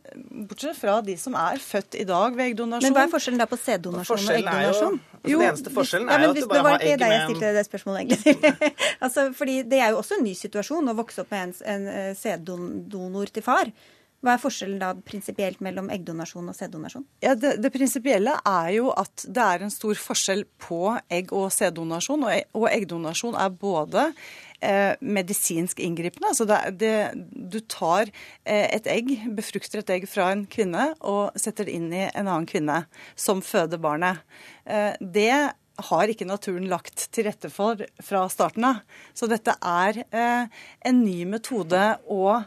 [0.50, 3.48] bortsett fra de som er født i dag ved eggdonasjon Men hva er forskjellen da
[3.50, 5.00] på sæddonasjon og eggdonasjon?
[5.26, 7.08] Jo, altså, den eneste forskjellen er jo at du bare har egg med Det var
[7.08, 8.72] deg jeg stilte det spørsmålet egentlig
[9.06, 11.92] altså, fordi det er jo også en ny situasjon å vokse opp med en, en
[11.96, 13.72] eh, sæddonor til far.
[14.26, 17.04] Hva er forskjellen da prinsipielt mellom eggdonasjon og sæddonasjon?
[17.22, 20.80] Ja, det, det prinsipielle er jo at det er en stor forskjell på
[21.14, 22.26] egg- og sæddonasjon.
[22.26, 24.08] Og, e, og eggdonasjon er både
[24.62, 26.32] eh, medisinsk inngripende.
[26.32, 26.94] Altså det, det,
[27.34, 28.10] du tar
[28.44, 32.26] eh, et egg, befrukter et egg fra en kvinne og setter det inn i en
[32.28, 32.84] annen kvinne
[33.20, 34.24] som føder barnet.
[34.66, 35.36] Eh, det
[35.90, 38.84] har ikke naturen lagt til rette for fra starten av.
[39.12, 42.38] Så dette er en ny metode å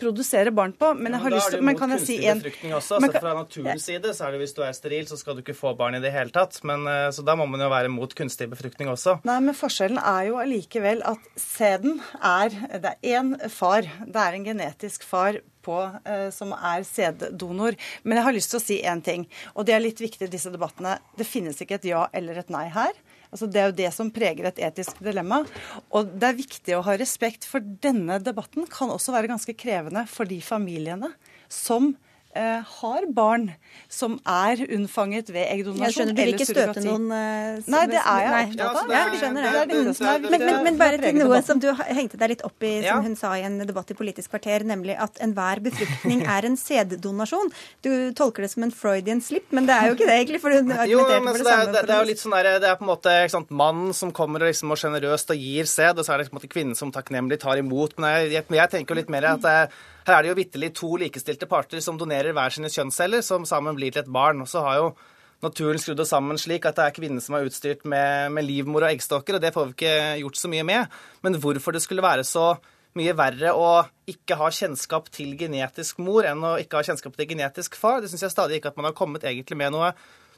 [0.00, 0.92] produsere barn på.
[0.98, 3.88] Men jeg har ja, lyst til Men kan jeg si en også, altså Fra naturens
[3.88, 6.02] side så er det hvis du er steril, så skal du ikke få barn i
[6.04, 6.58] det hele tatt.
[6.68, 9.18] Men, eh, så da må man jo være mot kunstig befruktning også.
[9.28, 13.86] Nei, men forskjellen er jo allikevel at sæden er Det er én far.
[14.06, 17.76] Det er en genetisk far på, eh, som er sæddonor.
[18.04, 20.32] Men jeg har lyst til å si én ting, og det er litt viktig i
[20.32, 20.98] disse debattene.
[21.18, 22.94] Det finnes ikke et ja eller et nei her.
[23.30, 25.42] Altså, det er jo det som preger et etisk dilemma.
[25.90, 30.06] Og det er viktig å ha respekt, for denne debatten kan også være ganske krevende
[30.10, 31.12] for de familiene
[31.52, 31.94] som
[32.36, 33.48] har barn
[33.92, 38.00] som er unnfanget ved eggdonasjon Jeg skjønner du vil ikke støte noen uh, Nei, det
[38.00, 38.92] er jeg opptatt av.
[38.92, 39.02] Ja,
[39.66, 40.30] det.
[40.30, 43.16] Men, men, men bare til noe som du hengte deg litt opp i, som hun
[43.18, 47.52] sa i en debatt i Politisk kvarter, nemlig at enhver befruktning er en sæddonasjon.
[47.86, 50.42] Du tolker det som en Freudian slip, men det er jo ikke det, egentlig.
[50.44, 51.72] for hun argumenterte men for det, samme.
[51.72, 54.12] Det, det, er jo litt sånn der, det er på en måte sant, mannen som
[54.16, 56.52] kommer og, liksom, og generøst og gir sæd, og så er det på en måte
[56.52, 57.96] kvinnen som takknemlig tar imot.
[57.98, 59.58] Men jeg, jeg, jeg tenker jo litt mer at det,
[60.06, 63.74] her er det jo vitterlig to likestilte parter som donerer hver sine kjønnsceller, som sammen
[63.78, 64.44] blir til et barn.
[64.44, 64.92] Og så har jo
[65.42, 68.86] naturen skrudd oss sammen slik at det er kvinnen som er utstyrt med, med livmor
[68.86, 70.96] og eggstokker, og det får vi ikke gjort så mye med.
[71.26, 72.52] Men hvorfor det skulle være så
[72.96, 73.70] mye verre å
[74.08, 78.08] ikke ha kjennskap til genetisk mor enn å ikke ha kjennskap til genetisk far, det
[78.08, 79.90] syns jeg stadig ikke at man har kommet egentlig med noe,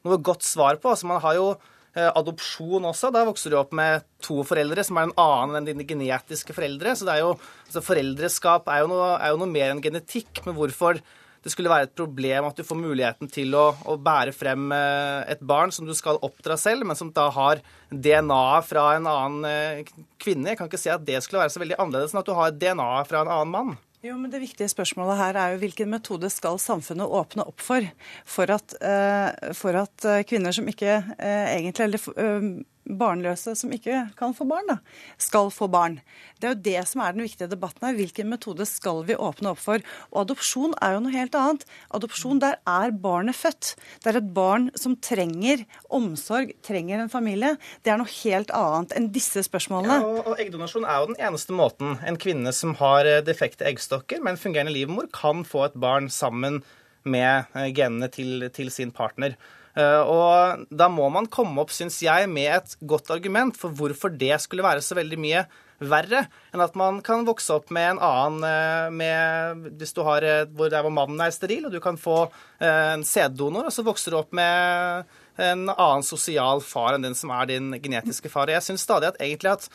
[0.03, 0.91] noe godt svar på.
[0.91, 1.53] Altså man har jo
[1.97, 3.13] adopsjon også.
[3.15, 6.93] Da vokser du opp med to foreldre som er en annen enn dine genetiske foreldre.
[6.99, 7.33] Så jo,
[7.67, 10.45] altså Foreldreskap er jo, noe, er jo noe mer enn genetikk.
[10.47, 11.01] Men hvorfor
[11.45, 15.31] det skulle være et problem at du får muligheten til å, å bære frem eh,
[15.33, 19.47] et barn som du skal oppdra selv, men som da har DNA fra en annen
[19.49, 20.51] eh, kvinne.
[20.51, 22.57] Jeg kan ikke si at det skulle være så veldig annerledes enn at du har
[22.57, 23.77] DNA fra en annen mann.
[24.05, 27.83] Jo, men Det viktige spørsmålet her er jo hvilken metode skal samfunnet åpne opp for,
[28.25, 34.35] for at, uh, for at kvinner som ikke uh, egentlig eller barnløse som ikke kan
[34.37, 34.79] få barn, da,
[35.21, 35.99] skal få barn.
[36.39, 37.97] Det er jo det som er den viktige debatten her.
[37.99, 39.83] Hvilken metode skal vi åpne opp for?
[40.13, 41.67] Og adopsjon er jo noe helt annet.
[41.95, 43.75] Adopsjon, der er barnet født.
[44.05, 45.65] Det er et barn som trenger
[45.95, 47.57] omsorg, trenger en familie.
[47.83, 50.01] Det er noe helt annet enn disse spørsmålene.
[50.01, 54.23] Ja, og, Eggdonasjon er jo den eneste måten en kvinne som har eh, defekte eggstokker,
[54.23, 56.63] med en fungerende livmor, kan få et barn sammen
[57.09, 59.37] med eh, genene til, til sin partner.
[59.79, 64.13] Eh, og da må man komme opp, syns jeg, med et godt argument for hvorfor
[64.15, 65.47] det skulle være så veldig mye
[65.79, 70.27] verre enn at man kan vokse opp med en annen eh, med, Hvis du har
[70.27, 72.25] eh, hvor, der hvor mannen er steril, og du kan få
[72.59, 75.07] en sæddonor, og så vokser du opp med
[75.39, 78.51] en annen sosial far enn den som er din genetiske far.
[78.51, 79.69] Jeg syns stadig at egentlig at,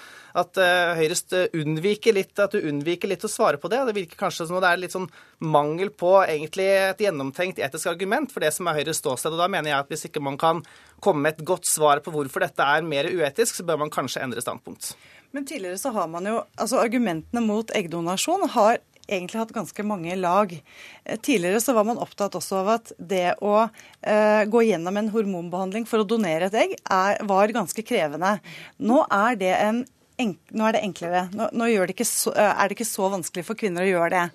[0.44, 3.82] at uh, Høyre unnviker litt, at du unnviker litt å svare på det.
[3.88, 5.10] Det virker kanskje som det er litt sånn
[5.44, 9.36] mangel på egentlig et gjennomtenkt etisk argument for det som er Høyres ståsted.
[9.36, 10.64] og Da mener jeg at hvis ikke man kan
[11.04, 14.24] komme med et godt svar på hvorfor dette er mer uetisk, så bør man kanskje
[14.24, 14.94] endre standpunkt.
[15.34, 20.16] Men tidligere så har man jo, altså Argumentene mot eggdonasjon har egentlig hatt ganske mange
[20.20, 20.54] lag.
[21.06, 25.12] Eh, tidligere så var man opptatt også av at det å eh, gå gjennom en
[25.14, 28.38] hormonbehandling for å donere et egg er, var ganske krevende.
[28.80, 29.84] Nå er det en
[30.24, 31.24] nå er det enklere.
[31.34, 34.26] Nå, nå det så, eh, er det ikke så vanskelig for kvinner å gjøre det.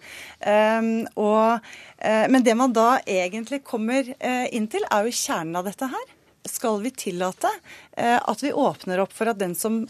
[0.43, 1.65] Um, og,
[2.03, 5.89] uh, men det man da egentlig kommer uh, inn til, er jo kjernen av dette
[5.89, 6.18] her.
[6.47, 9.83] Skal vi tillate uh, at vi åpner opp for at den som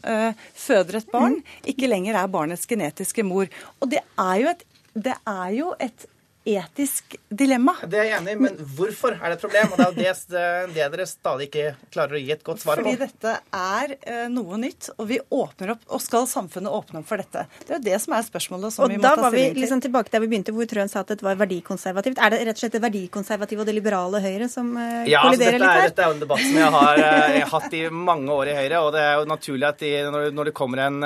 [0.55, 3.51] føder et barn, ikke lenger er barnets genetiske mor?
[3.82, 4.66] Og det er jo et
[4.99, 6.07] det er jo et
[6.49, 7.74] etisk dilemma.
[7.84, 9.72] Det er jeg enig i, men hvorfor er det et problem?
[9.74, 10.42] Og det er det,
[10.74, 12.86] det, dere stadig ikke klarer å gi et godt svar på.
[12.86, 17.11] Fordi dette er uh, noe nytt, og vi åpner opp, og skal samfunnet åpne opp
[17.11, 17.44] for dette?
[17.64, 19.20] Det er jo det som er spørsmålet som og vi må ta stilling til.
[19.20, 21.38] Og da var vi liksom tilbake der vi begynte, hvor Trøen sa at det var
[21.44, 22.22] verdikonservativt.
[22.22, 25.36] Er det rett og slett det verdikonservative og det liberale Høyre som uh, ja, altså,
[25.36, 25.84] kolliderer litt her?
[25.84, 28.40] Ja, dette er jo en debatt som jeg har, uh, jeg har hatt i mange
[28.40, 31.01] år i Høyre, og det er jo naturlig at de, når, når det kommer en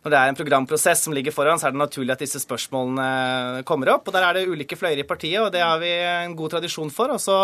[0.00, 3.64] når det er en programprosess som ligger foran, så er det naturlig at disse spørsmålene
[3.68, 4.08] kommer opp.
[4.08, 6.88] og Der er det ulike fløyer i partiet, og det har vi en god tradisjon
[6.94, 7.12] for.
[7.12, 7.36] og så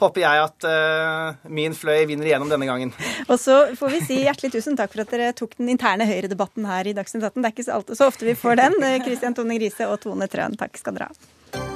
[0.00, 2.92] håper jeg at uh, min fløy vinner igjennom denne gangen.
[3.32, 6.68] Og så får vi si hjertelig tusen takk for at dere tok den interne Høyre-debatten
[6.70, 7.42] her i Dagsnytt 18.
[7.42, 7.66] Det er ikke
[7.98, 8.78] så, ofte vi får den.
[9.02, 11.66] Kristian eh, Tone Grise og Tone Trøen, takk skal dere ha.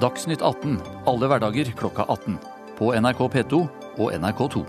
[0.00, 0.80] Dagsnytt 18
[1.12, 2.40] alle hverdager klokka 18.
[2.80, 3.62] På NRK P2
[4.00, 4.64] og NRK2.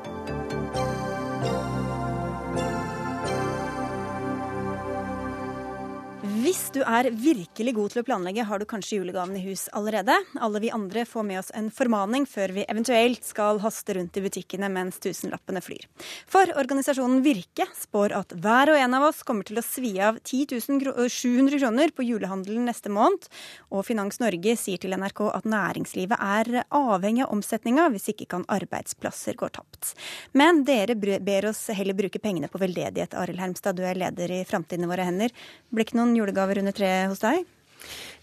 [6.48, 10.14] Hvis du er virkelig god til å planlegge, har du kanskje julegaven i hus allerede.
[10.40, 14.24] Alle vi andre får med oss en formaning før vi eventuelt skal haste rundt i
[14.24, 15.84] butikkene mens tusenlappene flyr.
[16.32, 20.22] For organisasjonen Virke spår at hver og en av oss kommer til å svi av
[20.22, 23.28] 10 700 kroner på julehandelen neste måned.
[23.68, 28.48] Og Finans Norge sier til NRK at næringslivet er avhengig av omsetninga hvis ikke kan
[28.56, 29.98] arbeidsplasser gå tapt.
[30.32, 33.20] Men dere ber oss heller bruke pengene på veldedighet.
[33.20, 35.36] Arild Hermstad, du er leder i Framtiden i våre hender.
[35.76, 37.46] Blir ikke noen julegaver julegaver under treet hos deg?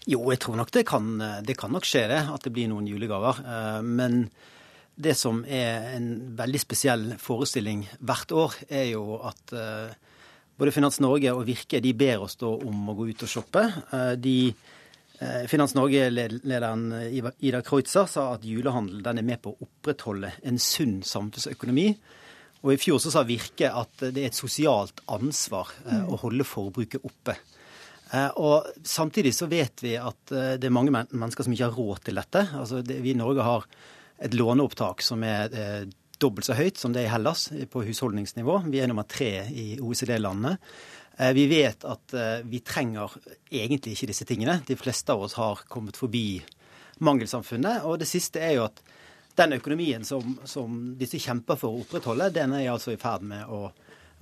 [0.07, 2.87] Jo, jeg tror nok det kan, det kan nok skje det, at det blir noen
[2.87, 3.41] julegaver.
[3.43, 4.29] Eh, men
[4.95, 9.91] det som er en veldig spesiell forestilling hvert år, er jo at eh,
[10.55, 13.65] både Finans Norge og Virke de ber oss da om å gå ut og shoppe.
[13.91, 14.37] Eh, de,
[15.47, 16.89] Finans Norge-lederen
[17.39, 21.85] Ida Kreutzer sa at julehandel den er med på å opprettholde en sunn samfunnsøkonomi.
[22.65, 25.71] Og i fjor så sa Virke at det er et sosialt ansvar
[26.11, 27.37] å holde forbruket oppe.
[28.15, 31.77] Eh, og Samtidig så vet vi at eh, det er mange mennesker som ikke har
[31.77, 32.47] råd til dette.
[32.55, 33.67] Altså det, vi i Norge har
[34.23, 35.85] et låneopptak som er eh,
[36.21, 38.61] dobbelt så høyt som det er i Hellas på husholdningsnivå.
[38.71, 40.55] Vi er nummer tre i OECD-landene.
[41.17, 43.11] Eh, vi vet at eh, vi trenger
[43.51, 44.59] egentlig ikke disse tingene.
[44.67, 46.41] De fleste av oss har kommet forbi
[47.03, 47.83] mangelsamfunnet.
[47.87, 48.81] Og det siste er jo at
[49.35, 53.51] den økonomien som, som disse kjemper for å opprettholde, den er altså i ferd med
[53.51, 53.67] å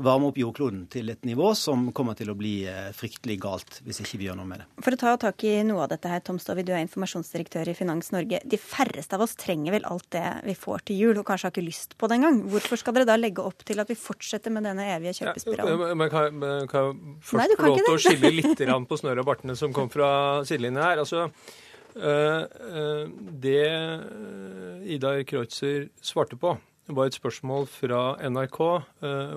[0.01, 4.01] varme opp jordkloden til et nivå som kommer til å bli eh, fryktelig galt hvis
[4.01, 4.67] ikke vi gjør noe med det.
[4.85, 7.75] For å ta tak i noe av dette her, Tom Stovi, du er informasjonsdirektør i
[7.77, 8.41] Finans Norge.
[8.49, 11.55] De færreste av oss trenger vel alt det vi får til jul, og kanskje har
[11.55, 12.41] ikke lyst på det engang.
[12.53, 15.85] Hvorfor skal dere da legge opp til at vi fortsetter med denne evige kjøpespiralen?
[15.85, 18.99] Ja, men kan, men kan jeg først Nei, få lov til å skille litt på
[18.99, 20.09] snørret og bartene som kom fra
[20.47, 21.03] sidelinjen her?
[21.05, 21.29] Altså,
[21.95, 22.41] øh,
[22.73, 23.07] øh,
[23.45, 23.65] det
[24.95, 28.59] Ida Kreutzer svarte på, det var et spørsmål fra NRK
[29.07, 29.35] eh,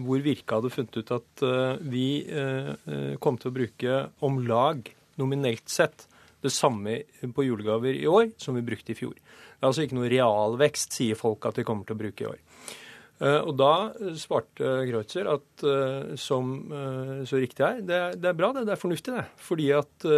[0.00, 2.70] hvor Virke hadde funnet ut at eh, vi eh,
[3.20, 4.88] kom til å bruke om lag,
[5.20, 6.06] nominelt sett,
[6.44, 6.98] det samme
[7.36, 9.14] på julegaver i år som vi brukte i fjor.
[9.16, 12.30] Det er altså ikke noe realvekst, sier folk at de kommer til å bruke i
[12.32, 12.40] år.
[13.22, 18.38] Eh, og da svarte Kreutzer at eh, som eh, så riktig er, det, det er
[18.38, 19.26] bra, det, det er fornuftig, det.
[19.38, 20.08] Fordi at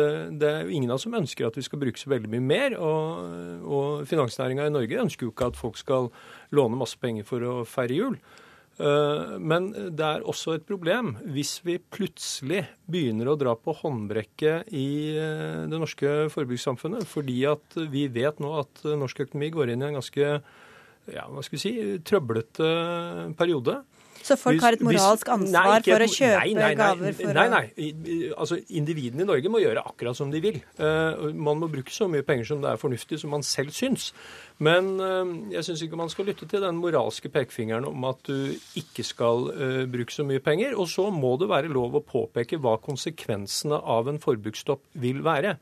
[0.40, 2.46] det er jo ingen av oss som ønsker at vi skal bruke så veldig mye
[2.46, 2.78] mer.
[2.80, 6.10] Og, og finansnæringa i Norge ønsker jo ikke at folk skal
[6.56, 8.18] låne masse penger for å feire jul.
[8.76, 12.58] Men det er også et problem hvis vi plutselig
[12.92, 18.84] begynner å dra på håndbrekket i det norske forbrukssamfunnet, fordi at vi vet nå at
[18.84, 20.28] norsk økonomi går inn i en ganske
[21.14, 21.74] ja, hva skal vi si,
[22.06, 22.72] trøblete
[23.38, 23.80] periode.
[24.26, 27.14] Så folk har et moralsk ansvar nei, for å kjøpe nei, nei, gaver?
[27.14, 27.92] For nei, nei.
[28.34, 30.58] Altså, individene i Norge må gjøre akkurat som de vil.
[30.80, 34.08] Uh, man må bruke så mye penger som det er fornuftig, som man selv syns.
[34.58, 38.56] Men uh, jeg syns ikke man skal lytte til den moralske pekefingeren om at du
[38.80, 40.74] ikke skal uh, bruke så mye penger.
[40.74, 45.54] Og så må det være lov å påpeke hva konsekvensene av en forbruksstopp vil være.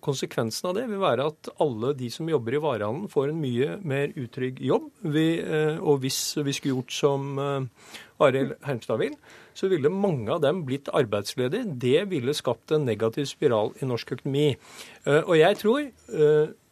[0.00, 3.76] Konsekvensen av det vil være at alle de som jobber i varehandelen, får en mye
[3.86, 4.88] mer utrygg jobb.
[5.14, 7.92] Vi, eh, og hvis vi skulle gjort som eh,
[8.24, 9.16] Arild Hermstad vil,
[9.54, 11.76] så ville mange av dem blitt arbeidsledige.
[11.84, 14.48] Det ville skapt en negativ spiral i norsk økonomi.
[15.04, 15.90] Eh, og jeg tror,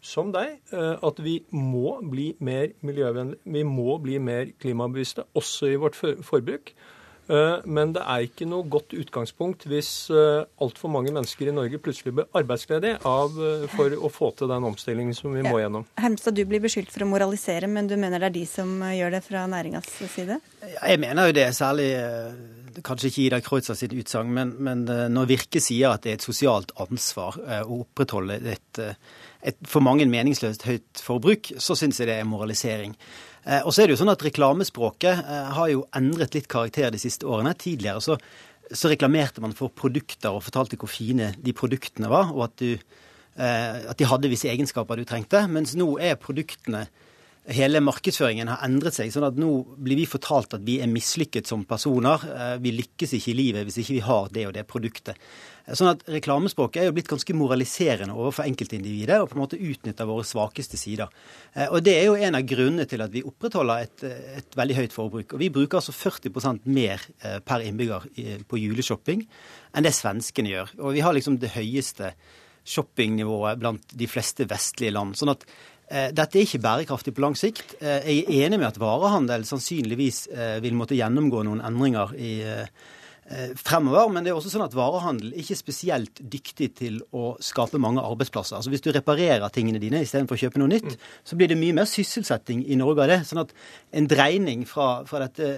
[0.08, 3.42] som deg, at vi må bli mer miljøvennlige.
[3.44, 6.72] Vi må bli mer klimabevisste, også i vårt forbruk.
[7.28, 11.80] Eh, men det er ikke noe godt utgangspunkt hvis eh, altfor mange mennesker i Norge
[11.84, 15.84] plutselig blir arbeidsledige av, eh, for å få til den omstillingen som vi må gjennom.
[16.00, 19.18] Hermstad, du blir beskyldt for å moralisere, men du mener det er de som gjør
[19.18, 20.40] det fra næringas side?
[20.78, 21.90] Jeg mener jo det, særlig
[22.86, 26.24] kanskje ikke Ida Kreutzer sitt utsagn, men, men, når Virke sier at det er et
[26.24, 28.80] sosialt ansvar å opprettholde et,
[29.42, 32.94] et for mange meningsløst høyt forbruk, så syns jeg det er moralisering.
[33.48, 36.92] Eh, og så er det jo sånn at Reklamespråket eh, har jo endret litt karakter
[36.92, 37.54] de siste årene.
[37.56, 38.18] Tidligere så,
[38.68, 42.98] så reklamerte man for produkter og fortalte hvor fine de produktene var, og at, du,
[43.40, 45.46] eh, at de hadde visse egenskaper du trengte.
[45.48, 46.86] Mens nå er produktene
[47.48, 49.12] Hele markedsføringen har endret seg.
[49.12, 52.20] sånn at Nå blir vi fortalt at vi er mislykket som personer.
[52.60, 55.16] Vi lykkes ikke i livet hvis ikke vi har det og det produktet.
[55.76, 60.08] Sånn at Reklamespråket er jo blitt ganske moraliserende overfor enkeltindividet, og på en måte utnytter
[60.08, 61.12] våre svakeste sider.
[61.52, 64.04] Eh, og Det er jo en av grunnene til at vi opprettholder et,
[64.40, 65.34] et veldig høyt forbruk.
[65.34, 68.08] Og Vi bruker altså 40% mer eh, per innbygger
[68.48, 69.26] på juleshopping
[69.76, 70.76] enn det svenskene gjør.
[70.80, 72.14] Og vi har liksom det høyeste
[72.68, 75.16] shoppingnivået blant de fleste vestlige land.
[75.16, 77.78] sånn at eh, dette er ikke bærekraftig på lang sikt.
[77.80, 80.26] Jeg er enig med at varehandel sannsynligvis
[80.60, 82.32] vil måtte gjennomgå noen endringer i
[83.30, 84.08] Eh, fremover.
[84.08, 88.00] Men det er også sånn at varehandel ikke er spesielt dyktig til å skape mange
[88.00, 88.56] arbeidsplasser.
[88.56, 91.10] Altså Hvis du reparerer tingene dine istedenfor å kjøpe noe nytt, mm.
[91.28, 93.18] så blir det mye mer sysselsetting i Norge av det.
[93.28, 93.52] Sånn at
[93.92, 95.50] en dreining fra, fra dette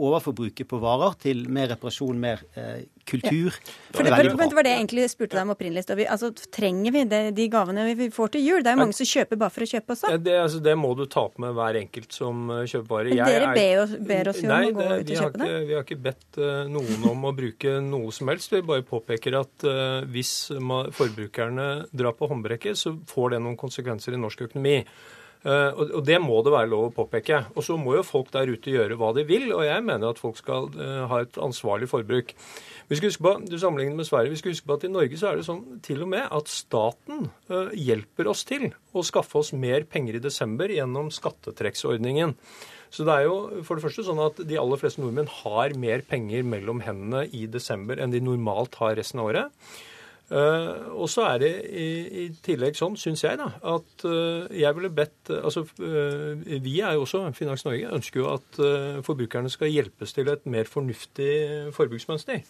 [0.00, 3.52] overforbruket på varer til mer reparasjon, mer eh, kultur.
[3.52, 3.74] Ja.
[3.92, 5.84] For det, det, det, var det jeg egentlig spurte deg om opprinnelig.
[6.08, 8.64] Altså, trenger vi det, de gavene vi får til jul?
[8.64, 10.14] Det er jo mange som kjøper bare for å kjøpe også.
[10.24, 13.14] Det, altså, det må du ta opp med hver enkelt som uh, kjøper varer.
[13.20, 15.50] Dere er, ber, oss, ber, oss, jo nei, om å gå ut og kjøpe det?
[15.68, 18.54] Vi har ikke bedt uh, noen om å bruke noe som helst.
[18.56, 20.36] Vi bare påpeker at uh, hvis
[20.96, 24.80] forbrukerne drar på håndbrekket, så får det noen konsekvenser i norsk økonomi.
[25.42, 27.44] Eh, og Det må det være lov å påpeke.
[27.56, 30.20] Og Så må jo folk der ute gjøre hva de vil, og jeg mener at
[30.22, 32.34] folk skal eh, ha et ansvarlig forbruk.
[32.88, 35.18] Vi skal huske på, du sammenligner med Sverige, vi skal huske på at i Norge
[35.18, 39.40] så er det sånn til og med at staten eh, hjelper oss til å skaffe
[39.40, 42.36] oss mer penger i desember gjennom skattetrekksordningen.
[42.92, 46.04] Så det er jo for det første sånn at de aller fleste nordmenn har mer
[46.04, 49.72] penger mellom hendene i desember enn de normalt har resten av året.
[50.32, 51.88] Uh, og så er det i,
[52.22, 56.96] i tillegg sånn, syns jeg, da, at uh, jeg ville bedt Altså, uh, vi er
[56.96, 58.62] jo også, Finans Norge, ønsker jo at
[59.04, 61.34] forbrukerne skal hjelpes til et mer fornuftig
[61.76, 62.40] forbruksmønster.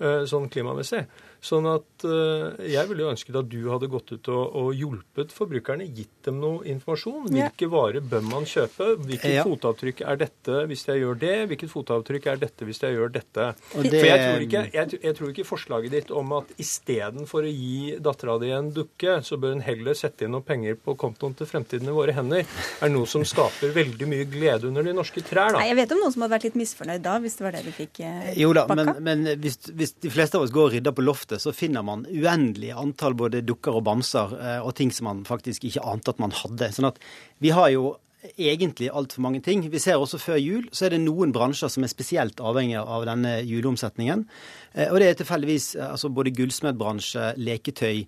[0.00, 1.04] Sånn klimamessig.
[1.44, 5.32] Sånn at uh, Jeg ville jo ønsket at du hadde gått ut og, og, hjulpet
[5.34, 7.28] forbrukerne, gitt dem noe informasjon.
[7.28, 8.94] Hvilke varer bør man kjøpe?
[9.04, 9.44] Hvilket ja.
[9.44, 11.34] fotavtrykk er dette hvis jeg gjør det?
[11.50, 13.50] Hvilket fotavtrykk er dette hvis jeg gjør dette?
[13.74, 13.90] Det...
[13.92, 17.98] For jeg tror, ikke, jeg, jeg tror, ikke, forslaget ditt om at istedenfor å gi
[18.08, 21.50] dattera di en dukke, så bør hun heller sette inn noen penger på kontoen til
[21.50, 22.48] fremtiden i våre hender,
[22.80, 25.52] er noe som skaper veldig mye glede under de norske trær.
[25.52, 25.60] da.
[25.60, 27.64] Nei, Jeg vet om noen som hadde vært litt misfornøyd da, hvis det var det
[27.68, 30.72] du fikk eh, Jo da, men, men hvis, hvis de fleste av oss går og
[30.76, 34.92] rydder på loftet, så finner man uendelig antall både dukker og bamser eh, og ting
[34.94, 36.70] som man faktisk ikke ante at man hadde.
[36.74, 37.00] Sånn at
[37.44, 37.94] vi har jo
[38.40, 39.66] egentlig altfor mange ting.
[39.68, 43.04] Vi ser også før jul så er det noen bransjer som er spesielt avhengige av
[43.08, 44.24] denne juleomsetningen.
[44.72, 48.04] Eh, og det er tilfeldigvis eh, altså både gullsmedbransje, leketøy.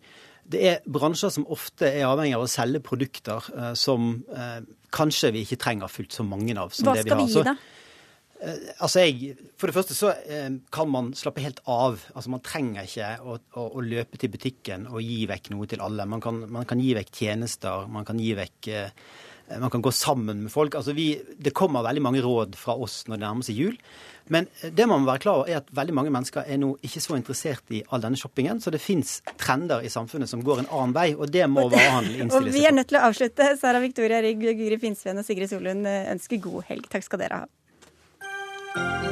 [0.46, 4.12] Det er bransjer som ofte er avhengig av å selge produkter som
[4.94, 7.18] kanskje vi ikke trenger fullt så mange av som Hva det vi har.
[7.18, 7.56] Hva skal vi gi, da?
[8.82, 10.10] Altså jeg, For det første så
[10.74, 12.02] kan man slappe helt av.
[12.14, 15.84] Altså Man trenger ikke å, å, å løpe til butikken og gi vekk noe til
[15.84, 16.04] alle.
[16.08, 18.74] Man kan, man kan gi vekk tjenester, man kan gi vekk
[19.60, 20.74] man kan gå sammen med folk.
[20.74, 23.76] Altså vi, det kommer veldig mange råd fra oss når det nærmer seg jul.
[24.32, 27.02] Men det man må være klar over er at veldig mange mennesker er nå ikke
[27.04, 28.58] så interessert i all denne shoppingen.
[28.62, 32.24] Så det fins trender i samfunnet som går en annen vei, og det må varehandel
[32.24, 32.56] innstille seg på.
[32.58, 33.52] Vi er nødt til å avslutte.
[33.60, 36.90] Sara Victoria Rygg, Guri Finnsveen og Sigrid Solund ønsker god helg.
[36.90, 37.52] Takk skal dere ha.
[38.76, 39.05] Bye.